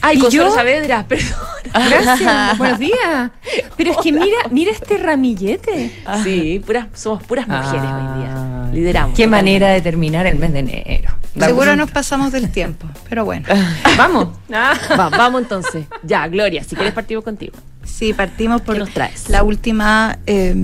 [0.00, 0.54] Ay, ¿Y Consuelo yo?
[0.54, 1.28] Saavedra, perdón.
[1.72, 2.58] Gracias.
[2.58, 3.30] Buenos días.
[3.76, 5.92] Pero es que mira, mira este ramillete.
[6.22, 8.70] Sí, puras, somos puras mujeres hoy día.
[8.72, 9.16] Lideramos.
[9.16, 11.12] Qué manera de terminar el mes de enero.
[11.38, 13.46] Seguro nos pasamos del tiempo, pero bueno.
[13.96, 14.28] Vamos.
[14.52, 15.86] Va, vamos entonces.
[16.02, 17.54] Ya, Gloria, si quieres partimos contigo.
[17.84, 18.76] Sí, partimos por
[19.28, 20.54] la última, eh,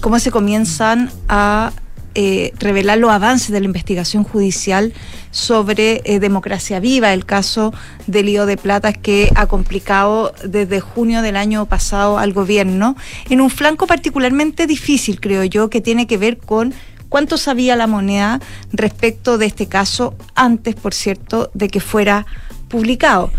[0.00, 1.72] cómo se comienzan a
[2.20, 4.92] eh, revelar los avances de la investigación judicial
[5.30, 7.72] sobre eh, democracia viva, el caso
[8.08, 12.96] del lío de plata que ha complicado desde junio del año pasado al gobierno,
[13.30, 16.74] en un flanco particularmente difícil, creo yo, que tiene que ver con
[17.08, 18.40] cuánto sabía la moneda
[18.72, 22.26] respecto de este caso antes, por cierto, de que fuera
[22.68, 23.30] publicado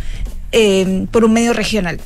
[0.53, 1.99] eh, por un medio regional.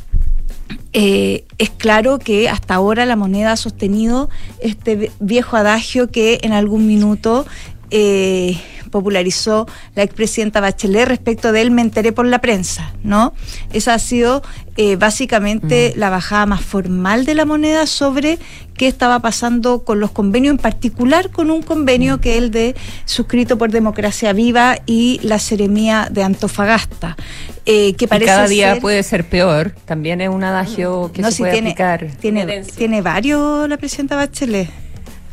[0.93, 6.53] Eh, es claro que hasta ahora la moneda ha sostenido este viejo adagio que en
[6.53, 7.45] algún minuto
[7.89, 8.59] eh,
[8.93, 13.33] popularizó la expresidenta Bachelet respecto de él me enteré por la prensa, ¿no?
[13.73, 14.43] Esa ha sido
[14.77, 15.99] eh, básicamente mm.
[15.99, 18.37] la bajada más formal de la moneda sobre
[18.77, 22.19] qué estaba pasando con los convenios, en particular con un convenio mm.
[22.19, 22.75] que es el de
[23.05, 27.17] suscrito por Democracia Viva y la Seremía de Antofagasta.
[27.65, 29.73] Eh, que parece y cada día ser, puede ser peor.
[29.85, 32.07] También es un adagio que no, se si puede tiene, aplicar.
[32.19, 34.82] Tiene, tiene varios la presidenta Bachelet.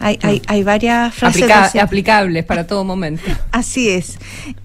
[0.01, 3.23] Hay, hay, hay, varias frases Aplica aplicables para todo momento.
[3.53, 4.19] Así es.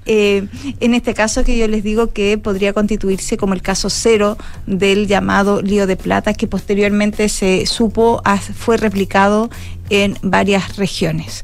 [0.06, 0.48] Eh,
[0.80, 5.08] en este caso que yo les digo que podría constituirse como el caso cero del
[5.08, 8.24] llamado lío de plata, que posteriormente se supo
[8.56, 9.50] fue replicado
[9.90, 11.42] en varias regiones.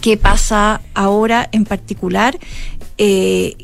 [0.00, 2.38] ¿Qué pasa ahora en particular?
[2.98, 3.56] Eh,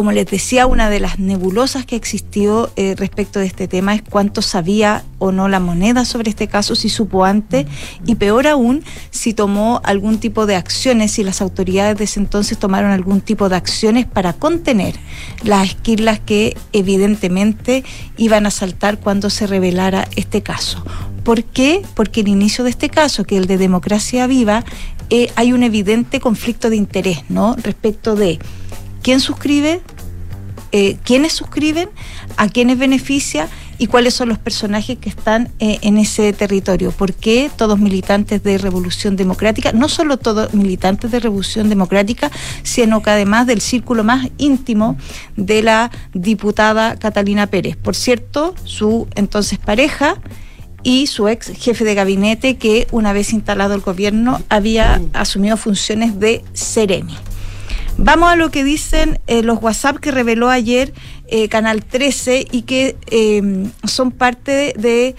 [0.00, 4.00] como les decía, una de las nebulosas que existió eh, respecto de este tema es
[4.00, 7.66] cuánto sabía o no la moneda sobre este caso, si supo antes,
[8.06, 12.56] y peor aún, si tomó algún tipo de acciones, si las autoridades de ese entonces
[12.56, 14.94] tomaron algún tipo de acciones para contener
[15.42, 17.84] las esquirlas que evidentemente
[18.16, 20.82] iban a saltar cuando se revelara este caso.
[21.24, 21.82] ¿Por qué?
[21.92, 24.64] Porque el inicio de este caso, que el de democracia viva,
[25.10, 27.54] eh, hay un evidente conflicto de interés, ¿no?
[27.62, 28.38] Respecto de
[29.02, 29.80] quién suscribe,
[30.72, 31.88] eh, quiénes suscriben,
[32.36, 36.92] a quiénes beneficia y cuáles son los personajes que están eh, en ese territorio.
[36.92, 39.72] ¿Por qué todos militantes de Revolución Democrática?
[39.72, 42.30] No solo todos militantes de Revolución Democrática,
[42.62, 44.96] sino que además del círculo más íntimo
[45.36, 47.76] de la diputada Catalina Pérez.
[47.76, 50.16] Por cierto, su entonces pareja
[50.82, 56.20] y su ex jefe de gabinete que una vez instalado el gobierno había asumido funciones
[56.20, 57.16] de Ceremi.
[57.96, 60.92] Vamos a lo que dicen eh, los WhatsApp que reveló ayer
[61.28, 65.14] eh, Canal 13 y que eh, son parte de,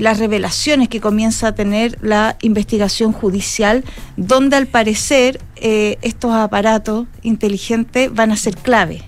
[0.00, 3.84] las revelaciones que comienza a tener la investigación judicial,
[4.16, 9.02] donde al parecer estos aparatos inteligentes van a ser clave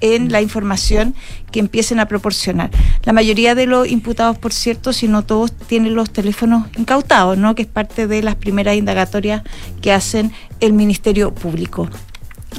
[0.00, 1.14] en la información
[1.52, 2.70] que empiecen a proporcionar.
[3.04, 7.54] La mayoría de los imputados, por cierto, si no todos, tienen los teléfonos incautados, ¿no?
[7.54, 9.42] que es parte de las primeras indagatorias
[9.80, 11.88] que hacen el Ministerio Público.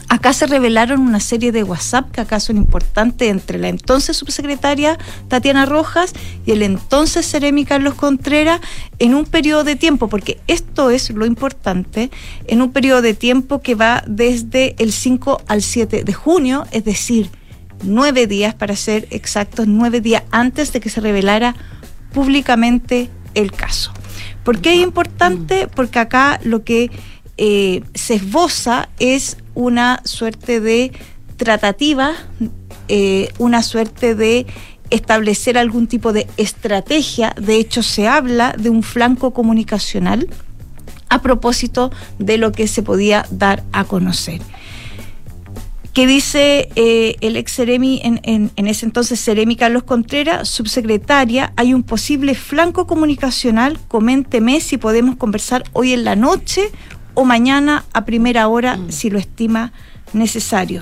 [0.10, 4.98] Acá se revelaron una serie de WhatsApp que acá son importantes entre la entonces subsecretaria
[5.28, 6.14] Tatiana Rojas
[6.46, 8.60] y el entonces Seremi Carlos Contreras
[9.00, 12.10] en un periodo de tiempo, porque esto es lo importante,
[12.48, 16.86] en un periodo de tiempo que va desde el 5 al 7 de junio, es
[16.86, 17.30] decir,
[17.84, 21.55] nueve días para ser exactos, nueve días antes de que se revelara
[22.13, 23.91] públicamente el caso.
[24.43, 25.67] ¿Por qué es importante?
[25.67, 26.91] Porque acá lo que
[27.38, 30.91] eh, se esboza es una suerte de
[31.38, 32.13] tratativa,
[32.88, 34.45] eh, una suerte de
[34.89, 37.34] establecer algún tipo de estrategia.
[37.39, 40.27] De hecho, se habla de un flanco comunicacional
[41.09, 44.41] a propósito de lo que se podía dar a conocer.
[45.94, 51.76] ¿Qué dice eh, el ex Ceremi, en, en, ese entonces Ceremi Carlos Contreras, subsecretaria, hay
[51.76, 56.72] un posible flanco comunicacional, coménteme si podemos conversar hoy en la noche
[57.14, 58.91] o mañana a primera hora mm.
[58.91, 59.72] si lo estima
[60.14, 60.82] necesario.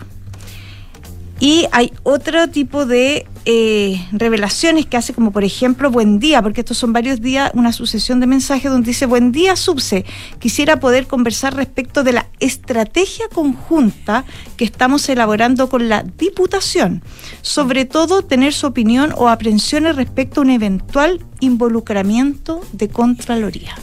[1.41, 6.61] Y hay otro tipo de eh, revelaciones que hace, como por ejemplo, buen día, porque
[6.61, 10.05] estos son varios días, una sucesión de mensajes donde dice, buen día, Subse,
[10.37, 14.23] quisiera poder conversar respecto de la estrategia conjunta
[14.55, 17.01] que estamos elaborando con la Diputación,
[17.41, 23.73] sobre todo tener su opinión o aprensiones respecto a un eventual involucramiento de Contraloría.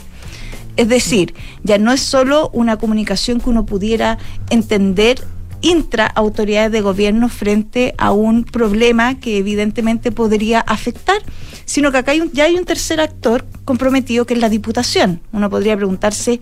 [0.77, 1.33] Es decir,
[1.63, 4.17] ya no es solo una comunicación que uno pudiera
[4.49, 5.19] entender
[5.61, 11.21] intra autoridades de gobierno frente a un problema que evidentemente podría afectar,
[11.65, 15.21] sino que acá ya hay un tercer actor comprometido que es la Diputación.
[15.31, 16.39] Uno podría preguntarse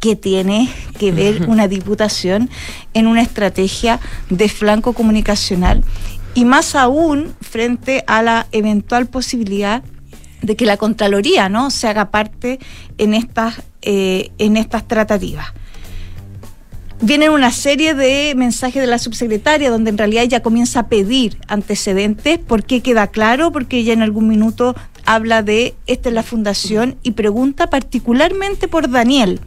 [0.00, 2.50] qué tiene que ver una Diputación
[2.94, 4.00] en una estrategia
[4.30, 5.84] de flanco comunicacional
[6.34, 9.82] y más aún frente a la eventual posibilidad
[10.40, 11.70] de que la Contraloría ¿no?
[11.70, 12.58] se haga parte
[12.98, 15.52] en estas, eh, en estas tratativas.
[17.04, 21.36] Vienen una serie de mensajes de la subsecretaria donde en realidad ella comienza a pedir
[21.48, 22.38] antecedentes.
[22.38, 23.50] ¿Por qué queda claro?
[23.50, 28.88] Porque ella en algún minuto habla de esta es la fundación y pregunta particularmente por
[28.88, 29.40] Daniel,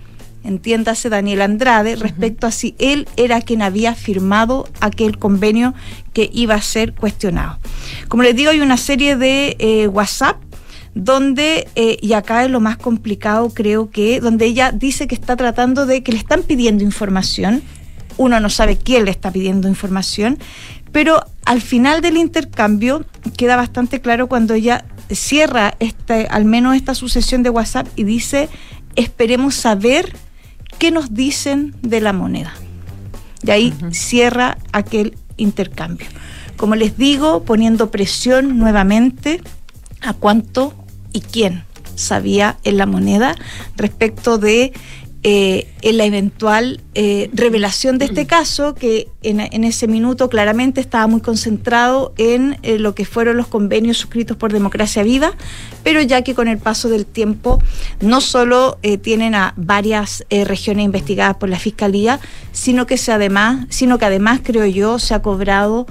[0.44, 5.74] entiéndase Daniel Andrade, respecto a si él era quien había firmado aquel convenio
[6.12, 7.58] que iba a ser cuestionado.
[8.10, 10.45] Como les digo, hay una serie de eh, WhatsApp
[10.96, 15.36] donde, eh, y acá es lo más complicado creo que, donde ella dice que está
[15.36, 17.62] tratando de que le están pidiendo información,
[18.18, 20.40] uno no sabe quién le está pidiendo información,
[20.94, 26.96] pero al final del intercambio queda bastante claro cuando ella cierra este, al menos esta
[26.96, 28.48] sucesión de WhatsApp y dice,
[28.96, 30.16] esperemos saber
[30.80, 32.54] qué nos dicen de la moneda.
[33.44, 36.08] De ahí cierra aquel intercambio.
[36.56, 39.42] Como les digo, poniendo presión nuevamente
[40.02, 40.74] a cuánto
[41.16, 41.64] y quién
[41.96, 43.36] sabía en la moneda
[43.78, 44.74] respecto de
[45.28, 51.08] eh, en la eventual eh, revelación de este caso, que en, ese minuto claramente estaba
[51.08, 55.32] muy concentrado en eh, lo que fueron los convenios suscritos por Democracia Viva,
[55.84, 57.60] pero ya que con el paso del tiempo
[58.02, 62.20] no solo tienen a varias regiones investigadas por la Fiscalía,
[62.52, 65.88] sino que, se además, sino que además, creo yo, se ha cobrado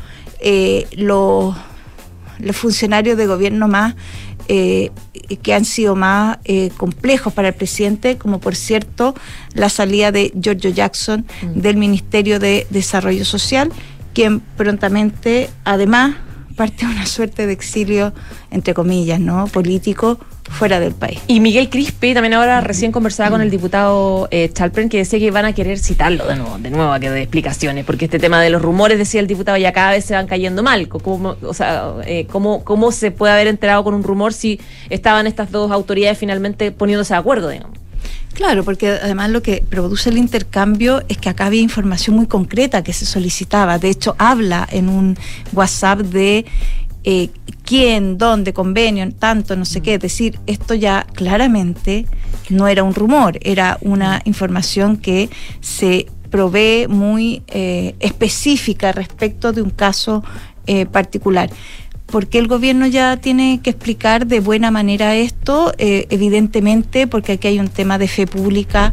[0.97, 1.57] los,
[2.39, 3.97] los funcionarios de gobierno más
[4.49, 4.91] eh,
[5.43, 9.15] que han sido más eh, complejos para el presidente, como por cierto
[9.55, 11.61] la salida de Giorgio Jackson mm.
[11.61, 13.73] del Ministerio de Desarrollo Social
[14.15, 16.15] quien prontamente, además,
[16.57, 18.15] parte una suerte de exilio,
[18.51, 19.49] entre comillas, ¿no?
[19.49, 20.19] Político
[20.51, 21.21] fuera del país.
[21.27, 25.31] Y Miguel Crispi también ahora recién conversaba con el diputado eh, Chalpern que decía que
[25.31, 28.41] van a querer citarlo de nuevo, de nuevo a que dé explicaciones, porque este tema
[28.41, 30.89] de los rumores, decía el diputado, ya cada vez se van cayendo mal.
[30.89, 35.27] ¿Cómo, o sea, eh, ¿cómo, ¿cómo se puede haber enterado con un rumor si estaban
[35.27, 37.79] estas dos autoridades finalmente poniéndose de acuerdo, digamos?
[38.35, 42.83] Claro, porque además lo que produce el intercambio es que acá había información muy concreta
[42.83, 43.79] que se solicitaba.
[43.79, 45.17] De hecho, habla en un
[45.53, 46.45] WhatsApp de
[47.05, 47.31] eh,
[47.65, 49.95] quién, dónde, convenio, tanto, no sé qué.
[49.95, 52.07] Es decir, esto ya claramente
[52.51, 55.31] no era un rumor, era una información que
[55.61, 60.25] se provee muy eh, específica respecto de un caso
[60.67, 61.51] eh, particular.
[62.07, 65.73] ¿Por qué el gobierno ya tiene que explicar de buena manera esto?
[65.79, 68.93] Eh, evidentemente, porque aquí hay un tema de fe pública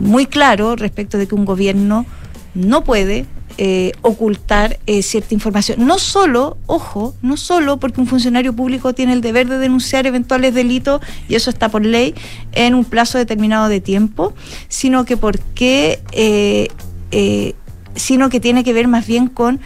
[0.00, 2.06] muy claro respecto de que un gobierno
[2.54, 3.26] no puede
[3.60, 5.84] eh, ocultar eh, cierta información.
[5.84, 10.54] No solo, ojo, no solo porque un funcionario público tiene el deber de denunciar eventuales
[10.54, 12.14] delitos, y eso está por ley,
[12.52, 14.32] en un plazo determinado de tiempo,
[14.68, 16.68] sino que porque, eh,
[17.96, 19.58] sino que tiene que ver más bien con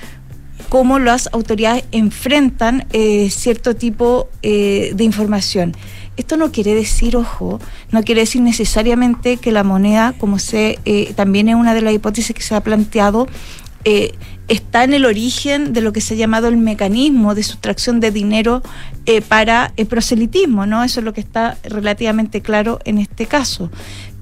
[0.70, 2.86] cómo las autoridades enfrentan
[3.28, 5.76] cierto tipo de información.
[6.16, 7.58] Esto no quiere decir, ojo,
[7.90, 10.78] no quiere decir necesariamente que la moneda, como se
[11.14, 13.28] también es una de las hipótesis que se ha planteado,
[13.84, 14.14] eh,
[14.48, 18.10] está en el origen de lo que se ha llamado el mecanismo de sustracción de
[18.10, 18.62] dinero
[19.06, 20.84] eh, para el proselitismo, ¿no?
[20.84, 23.70] Eso es lo que está relativamente claro en este caso.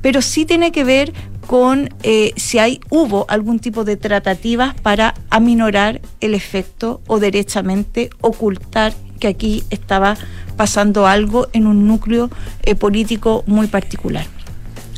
[0.03, 1.13] Pero sí tiene que ver
[1.47, 8.11] con eh, si hay, hubo algún tipo de tratativas para aminorar el efecto o derechamente
[8.21, 10.17] ocultar que aquí estaba
[10.57, 12.31] pasando algo en un núcleo
[12.79, 14.27] político muy particular.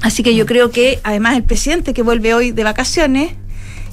[0.03, 3.35] Así que yo creo que además el presidente que vuelve hoy de vacaciones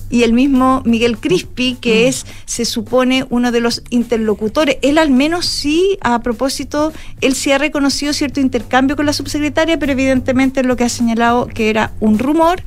[0.09, 4.77] y el mismo Miguel Crispi, que es, se supone, uno de los interlocutores.
[4.81, 6.91] Él al menos sí, a propósito,
[7.21, 10.89] él sí ha reconocido cierto intercambio con la subsecretaria, pero evidentemente es lo que ha
[10.89, 12.61] señalado que era un rumor.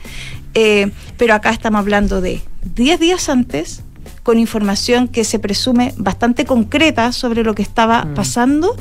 [0.55, 2.40] Eh, pero acá estamos hablando de
[2.74, 3.82] 10 días antes,
[4.22, 8.76] con información que se presume bastante concreta sobre lo que estaba pasando.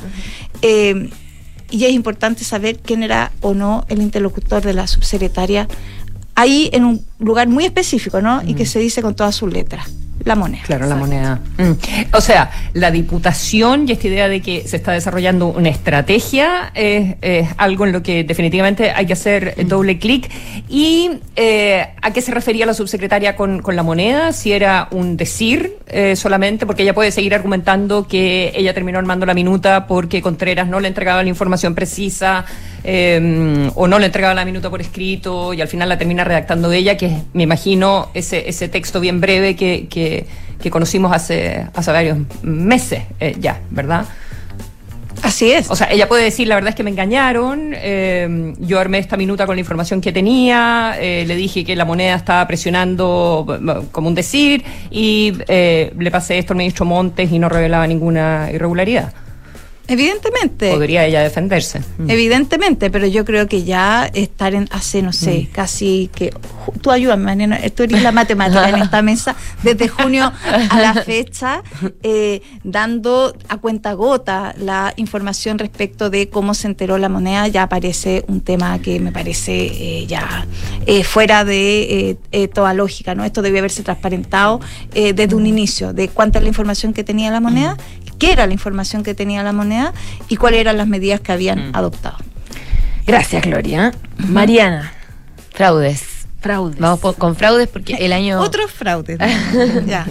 [0.62, 1.09] Eh,
[1.72, 5.68] y es importante saber quién era o no el interlocutor de la subsecretaria
[6.36, 8.41] ahí en un lugar muy específico, ¿no?
[8.45, 9.89] Y que se dice con todas sus letras.
[10.24, 10.63] La moneda.
[10.63, 11.39] Claro, la moneda.
[11.57, 11.72] Mm.
[12.13, 17.15] O sea, la diputación y esta idea de que se está desarrollando una estrategia es,
[17.22, 20.30] es algo en lo que definitivamente hay que hacer doble clic.
[20.69, 24.34] ¿Y eh, a qué se refería la subsecretaria con, con la moneda?
[24.34, 29.26] Si era un decir eh, solamente, porque ella puede seguir argumentando que ella terminó armando
[29.26, 32.45] la minuta porque Contreras no le entregaba la información precisa
[32.84, 36.72] eh, o no le entregaba la minuta por escrito y al final la termina redactando
[36.72, 40.11] ella, que es, me imagino ese, ese texto bien breve que, que,
[40.62, 44.05] que conocimos hace, hace varios meses eh, ya, ¿verdad?
[45.22, 45.70] Así es.
[45.70, 49.18] O sea, ella puede decir, la verdad es que me engañaron, eh, yo armé esta
[49.18, 53.45] minuta con la información que tenía, eh, le dije que la moneda estaba presionando
[53.91, 58.49] como un decir y eh, le pasé esto al ministro Montes y no revelaba ninguna
[58.51, 59.14] irregularidad.
[59.91, 60.71] Evidentemente.
[60.71, 61.79] Podría ella defenderse.
[61.97, 62.09] Mm.
[62.09, 65.53] Evidentemente, pero yo creo que ya estar en hace, no sé, Mm.
[65.53, 66.33] casi que.
[66.81, 70.31] Tú ayúdame, Mariana, tú eres la matemática en esta mesa, desde junio
[70.69, 71.63] a la fecha,
[72.03, 77.63] eh, dando a cuenta gota la información respecto de cómo se enteró la moneda, ya
[77.63, 80.45] aparece un tema que me parece eh, ya
[80.85, 83.25] eh, fuera de eh, toda lógica, ¿no?
[83.25, 84.59] Esto debe haberse transparentado
[84.93, 87.75] eh, desde un inicio, de cuánta es la información que tenía la moneda,
[88.19, 89.80] qué era la información que tenía la moneda
[90.29, 92.17] y cuáles eran las medidas que habían adoptado.
[93.05, 93.91] Gracias, Gloria.
[94.17, 94.93] Mariana.
[95.51, 96.27] Fraudes.
[96.39, 96.79] Fraudes.
[96.79, 98.39] Vamos con fraudes porque el año...
[98.41, 99.19] Otros fraudes.
[99.86, 100.05] ya.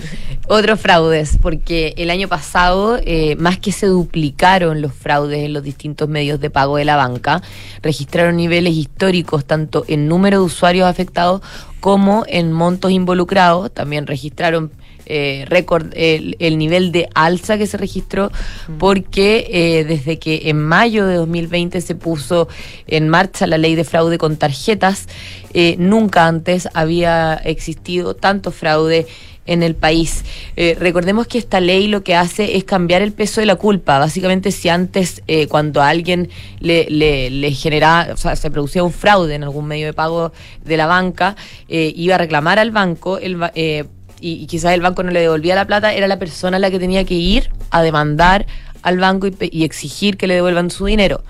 [0.52, 5.62] Otros fraudes, porque el año pasado, eh, más que se duplicaron los fraudes en los
[5.62, 7.40] distintos medios de pago de la banca,
[7.82, 11.40] registraron niveles históricos tanto en número de usuarios afectados
[11.78, 13.72] como en montos involucrados.
[13.72, 14.72] También registraron
[15.10, 18.30] eh, récord el, el nivel de alza que se registró
[18.78, 22.48] porque eh, desde que en mayo de 2020 se puso
[22.86, 25.08] en marcha la ley de fraude con tarjetas,
[25.52, 29.06] eh, nunca antes había existido tanto fraude
[29.46, 30.24] en el país.
[30.56, 33.98] Eh, recordemos que esta ley lo que hace es cambiar el peso de la culpa.
[33.98, 36.28] Básicamente, si antes, eh, cuando a alguien
[36.60, 40.32] le, le, le generaba, o sea, se producía un fraude en algún medio de pago
[40.64, 41.34] de la banca,
[41.68, 43.84] eh, iba a reclamar al banco, el, eh,
[44.20, 46.78] y, y quizás el banco no le devolvía la plata, era la persona la que
[46.78, 48.46] tenía que ir a demandar
[48.82, 51.22] al banco y, exigir que le devuelvan su dinero.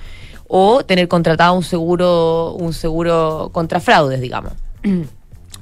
[0.49, 4.53] O tener contratado un seguro, un seguro contra fraudes, digamos.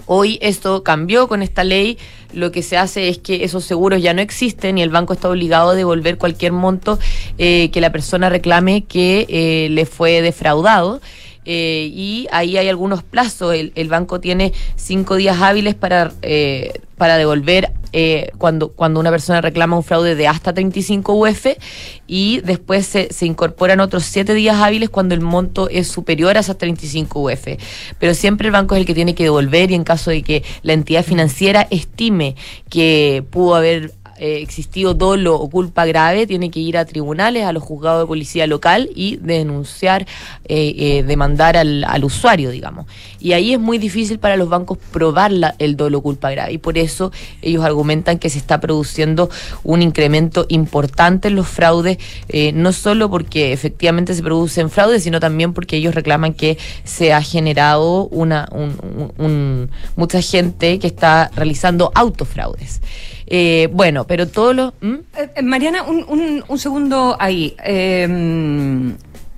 [0.06, 1.98] Hoy esto cambió con esta ley.
[2.32, 5.28] Lo que se hace es que esos seguros ya no existen y el banco está
[5.28, 6.98] obligado a devolver cualquier monto
[7.36, 11.00] eh, que la persona reclame que eh, le fue defraudado.
[11.50, 13.54] Eh, y ahí hay algunos plazos.
[13.54, 19.10] El, el banco tiene cinco días hábiles para, eh, para devolver eh, cuando, cuando una
[19.10, 21.46] persona reclama un fraude de hasta 35 UF
[22.06, 26.40] y después se, se incorporan otros siete días hábiles cuando el monto es superior a
[26.40, 27.48] esas 35 UF.
[27.98, 30.44] Pero siempre el banco es el que tiene que devolver y en caso de que
[30.60, 32.36] la entidad financiera estime
[32.68, 37.52] que pudo haber eh, existido dolo o culpa grave, tiene que ir a tribunales, a
[37.52, 40.06] los juzgados de policía local y denunciar,
[40.46, 42.86] eh, eh, demandar al, al usuario, digamos.
[43.20, 46.52] Y ahí es muy difícil para los bancos probar la- el dolo o culpa grave.
[46.52, 47.12] Y por eso
[47.42, 49.30] ellos argumentan que se está produciendo
[49.64, 51.98] un incremento importante en los fraudes,
[52.54, 57.22] no solo porque efectivamente se producen fraudes, sino también porque ellos reclaman que se ha
[57.22, 58.78] generado una un-
[59.18, 62.80] un- un- mucha gente que está realizando autofraudes.
[63.30, 64.74] Eh, bueno, pero todo lo...
[64.80, 64.94] ¿Mm?
[65.16, 67.54] Eh, eh, Mariana, un, un- un segundo ahí.
[67.62, 68.06] Eh,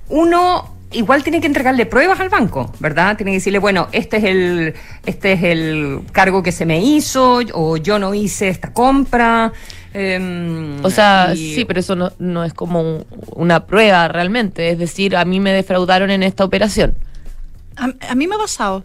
[0.09, 3.15] uno igual tiene que entregarle pruebas al banco, ¿verdad?
[3.17, 4.73] Tiene que decirle, bueno, este es el,
[5.05, 9.51] este es el cargo que se me hizo, o yo no hice esta compra.
[9.93, 14.69] eh, O sea, y- sí, pero eso no, no es como un- una prueba realmente.
[14.69, 16.93] Es decir, a mí me defraudaron en esta operación.
[17.77, 18.83] A, a mí me ha pasado.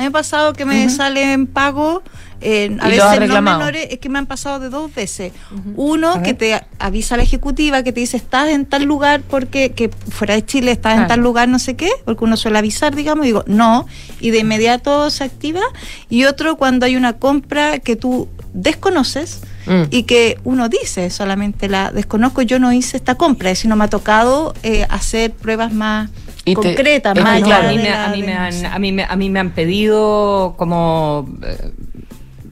[0.00, 2.02] A mí me ha pasado que me salen pago,
[2.40, 4.94] eh, a ¿Y lo has veces no menores, es que me han pasado de dos
[4.94, 5.34] veces.
[5.76, 9.90] Uno, que te avisa la ejecutiva, que te dice, estás en tal lugar porque, que
[9.90, 13.26] fuera de Chile, estás en tal lugar, no sé qué, porque uno suele avisar, digamos,
[13.26, 13.84] y digo, no,
[14.22, 15.60] y de inmediato se activa.
[16.08, 19.82] Y otro, cuando hay una compra que tú desconoces, Mm.
[19.90, 23.88] y que uno dice solamente la desconozco, yo no hice esta compra, sino me ha
[23.88, 26.08] tocado eh, hacer pruebas más
[26.52, 29.04] Y te- más claro, a mí, me, la a, mí me han, a, mí me,
[29.04, 31.72] a mí me han pedido como eh,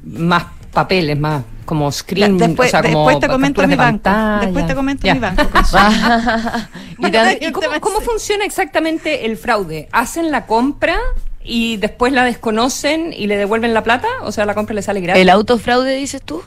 [0.04, 4.02] más papeles, más como screen, Después, o sea, como después te comento mi de banco.
[4.04, 4.40] pantalla.
[4.46, 5.14] Después te comento Ya.
[5.14, 5.42] mi banco.
[7.40, 9.88] ¿Y cómo, cómo funciona exactamente el fraude?
[9.92, 10.96] ¿Hacen la compra
[11.44, 14.08] y después la desconocen y le devuelven la plata?
[14.22, 15.20] O sea, la compra le sale gratis.
[15.20, 16.42] ¿El autofraude dices tú?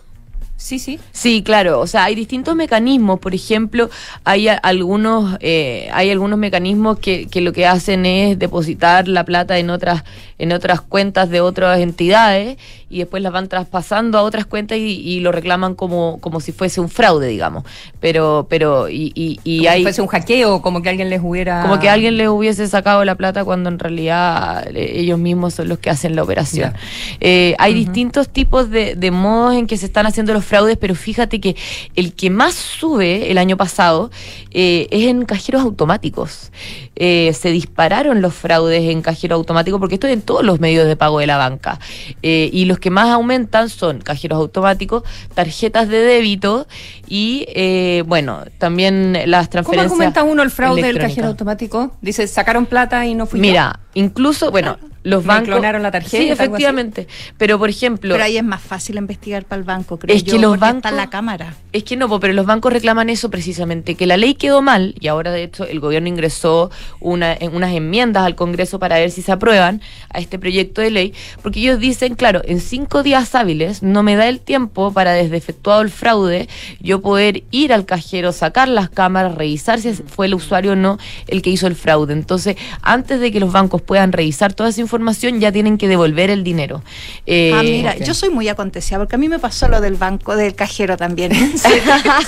[0.62, 1.00] Sí, sí.
[1.12, 1.80] Sí, claro.
[1.80, 3.20] O sea, hay distintos mecanismos.
[3.20, 3.90] Por ejemplo,
[4.24, 9.26] hay a- algunos, eh, hay algunos mecanismos que, que lo que hacen es depositar la
[9.26, 10.04] plata en otras,
[10.38, 12.58] en otras cuentas de otras entidades
[12.90, 16.52] y después las van traspasando a otras cuentas y, y lo reclaman como, como si
[16.52, 17.64] fuese un fraude, digamos.
[18.00, 19.80] Pero, pero, y, y, y Como hay.
[19.80, 21.62] si fuese un hackeo, como que alguien les hubiera...
[21.64, 25.70] Como que alguien les hubiese sacado la plata cuando en realidad eh, ellos mismos son
[25.70, 26.74] los que hacen la operación.
[27.20, 30.96] Eh, hay distintos tipos de, de modos en que se están haciendo los fraudes, pero
[30.96, 31.56] fíjate que
[31.96, 34.12] el que más sube el año pasado
[34.52, 36.52] eh, es en cajeros automáticos.
[36.98, 40.88] Eh, se dispararon los fraudes en cajeros automáticos porque esto es en todos los medios
[40.88, 41.80] de pago de la banca.
[42.22, 46.68] Eh, y los que más aumentan son cajeros automáticos, tarjetas de débito
[47.08, 49.92] y, eh, bueno, también las ¿Cómo transferencias.
[49.92, 51.94] argumenta uno el fraude del cajero automático?
[52.02, 53.42] Dice, sacaron plata y no fui yo.
[53.42, 55.48] Mira, incluso, bueno, los Me bancos.
[55.50, 57.08] clonaron la tarjeta, Sí, efectivamente.
[57.38, 58.14] Pero, por ejemplo.
[58.14, 60.92] Pero ahí es más fácil investigar para el banco, creo Es yo, que los bancos-
[60.92, 61.56] la cámara.
[61.74, 65.08] Es que no, pero los bancos reclaman eso precisamente, que la ley quedó mal y
[65.08, 69.22] ahora de hecho el gobierno ingresó una, en unas enmiendas al Congreso para ver si
[69.22, 69.82] se aprueban
[70.14, 74.16] a este proyecto de ley, porque ellos dicen, claro, en cinco días hábiles no me
[74.16, 76.48] da el tiempo para desde efectuado el fraude
[76.82, 80.98] yo poder ir al cajero, sacar las cámaras, revisar si fue el usuario o no
[81.28, 82.14] el que hizo el fraude.
[82.14, 84.91] Entonces, antes de que los bancos puedan revisar toda esa información,
[85.40, 86.84] ya tienen que devolver el dinero.
[87.26, 90.36] Eh, ah, mira, yo soy muy acontecida, porque a mí me pasó lo del banco,
[90.36, 91.32] del cajero también.
[91.62, 91.70] Sí,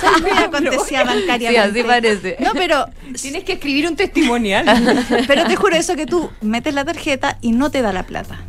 [0.00, 1.48] soy muy acontecida bancariamente.
[1.50, 2.36] Sí, así parece.
[2.40, 2.86] No, pero
[3.20, 4.64] Tienes que escribir un testimonial.
[5.26, 8.40] Pero te juro eso que tú metes la tarjeta y no te da la plata.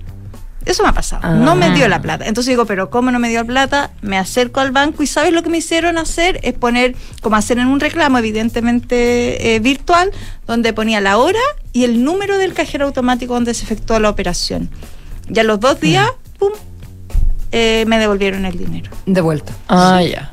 [0.66, 1.36] Eso me ha pasado.
[1.36, 1.74] No me Ah.
[1.74, 2.26] dio la plata.
[2.26, 3.92] Entonces digo, pero ¿cómo no me dio la plata?
[4.02, 6.40] Me acerco al banco y ¿sabes lo que me hicieron hacer?
[6.44, 10.12] Es poner, como hacer en un reclamo, evidentemente eh, virtual,
[10.48, 11.40] donde ponía la hora
[11.72, 14.70] y el número del cajero automático donde se efectuó la operación.
[15.30, 16.10] Y a los dos días,
[16.40, 16.52] pum,
[17.52, 18.92] eh, me devolvieron el dinero.
[19.06, 19.54] De vuelta.
[19.68, 20.32] Ah, ya.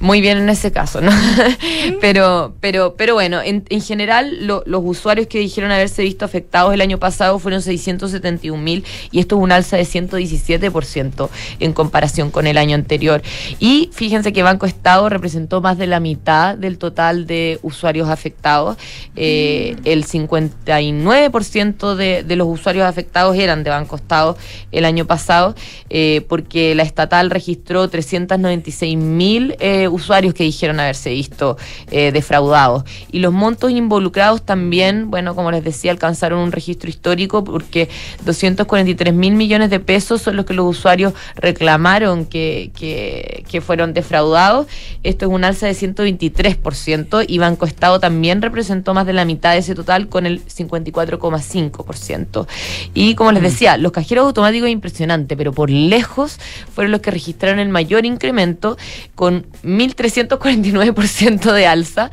[0.00, 1.10] Muy bien en ese caso, ¿no?
[2.00, 6.72] pero, pero, pero bueno, en, en general lo- los usuarios que dijeron haberse visto afectados
[6.72, 11.28] el año pasado fueron 671 mil y esto es un alza de 117%
[11.60, 13.20] en comparación con el año anterior.
[13.58, 18.78] Y fíjense que Banco Estado representó más de la mitad del total de usuarios afectados.
[19.16, 24.38] Eh, el 59% de, de los usuarios afectados eran de Banco Estado
[24.72, 25.54] el año pasado,
[25.90, 31.56] eh, porque la estatal registró 396 mil eh, usuarios que dijeron haberse visto
[31.90, 32.84] eh, defraudados.
[33.10, 37.88] Y los montos involucrados también, bueno, como les decía, alcanzaron un registro histórico porque
[38.24, 43.94] 243 mil millones de pesos son los que los usuarios reclamaron que, que, que fueron
[43.94, 44.66] defraudados.
[45.02, 49.52] Esto es un alza de 123% y Banco Estado también representó más de la mitad
[49.52, 52.46] de ese total con el 54,5%.
[52.94, 56.38] Y como les decía, los cajeros automáticos es impresionante, pero por lejos
[56.74, 58.76] fueron los que registraron el mayor incremento
[59.14, 59.46] con
[59.88, 62.10] 1.349% de alza,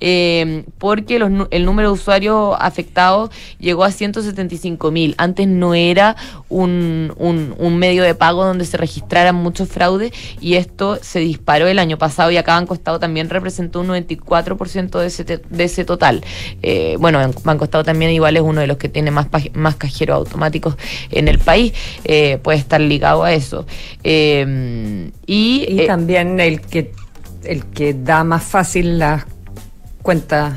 [0.00, 5.14] eh, porque los el número de usuarios afectados llegó a 175 mil.
[5.18, 6.16] Antes no era
[6.48, 11.66] un, un- un medio de pago donde se registraran muchos fraudes y esto se disparó
[11.66, 15.84] el año pasado y acá Banco Estado también representó un 94% de ese, de ese
[15.84, 16.22] total.
[16.62, 20.16] Eh, bueno, Banco Estado también igual es uno de los que tiene más, más cajeros
[20.16, 20.76] automáticos
[21.10, 21.72] en el país,
[22.04, 23.66] eh, puede estar ligado a eso.
[25.26, 26.92] Y Y eh, también el que
[27.48, 29.24] el que da más fácil las
[30.02, 30.54] cuentas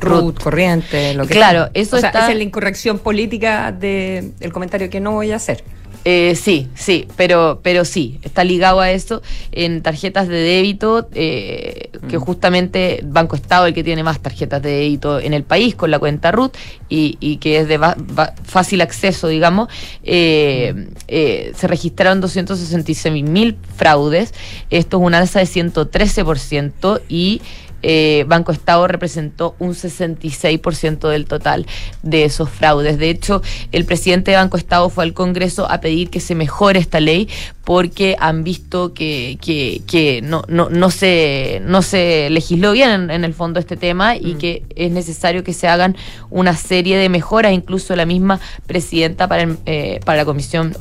[0.00, 1.70] root, corriente, lo que Claro, sea.
[1.74, 5.36] eso o sea, está- esa es la incorrección política del comentario que no voy a
[5.36, 5.62] hacer.
[6.06, 9.20] Eh, sí, sí, pero, pero sí, está ligado a eso
[9.52, 14.70] en tarjetas de débito, eh, que justamente Banco Estado el que tiene más tarjetas de
[14.70, 16.56] débito en el país con la cuenta RUT
[16.88, 19.68] y, y que es de va- va- fácil acceso, digamos,
[20.02, 24.32] eh, eh, se registraron 266 mil fraudes,
[24.70, 27.42] esto es un alza de 113% y
[27.82, 31.66] eh, Banco Estado representó un 66% del total
[32.02, 32.98] de esos fraudes.
[32.98, 36.78] De hecho, el presidente de Banco Estado fue al Congreso a pedir que se mejore
[36.78, 37.28] esta ley
[37.64, 43.10] porque han visto que, que, que no, no, no, se, no se legisló bien en,
[43.10, 45.96] en el fondo este tema y que es necesario que se hagan
[46.30, 47.52] una serie de mejoras.
[47.52, 50.74] Incluso la misma presidenta para, el, eh, para la comisión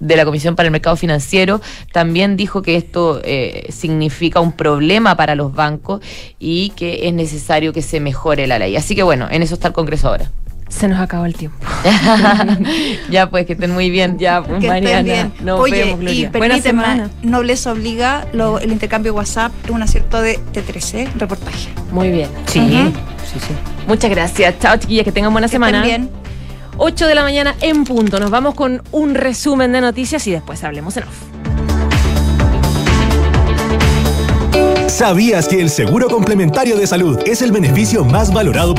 [0.00, 1.60] de la Comisión para el Mercado Financiero
[1.92, 6.00] también dijo que esto eh, significa un problema para los bancos
[6.38, 8.76] y que es necesario que se mejore la ley.
[8.76, 10.30] Así que bueno, en eso está el Congreso ahora.
[10.68, 11.56] Se nos acabó el tiempo.
[13.10, 14.18] ya pues, que estén muy bien.
[14.18, 15.02] Ya, pues, Que estén Mariana.
[15.02, 15.32] bien.
[15.40, 16.20] Nos Oye, vemos, Gloria.
[16.20, 17.10] y permíteme, semana.
[17.22, 21.70] Nobleza Obliga, lo- el intercambio WhatsApp, un acierto de T13, reportaje.
[21.90, 22.28] Muy bien.
[22.46, 23.54] Sí, sí, sí.
[23.86, 24.58] Muchas gracias.
[24.58, 25.82] Chao, chiquillas, que tengan buena Que semana.
[25.84, 26.18] estén bien.
[26.76, 28.20] 8 de la mañana en punto.
[28.20, 31.57] Nos vamos con un resumen de noticias y después hablemos en off.
[34.88, 38.76] ¿Sabías que el seguro complementario de salud es el beneficio más valorado por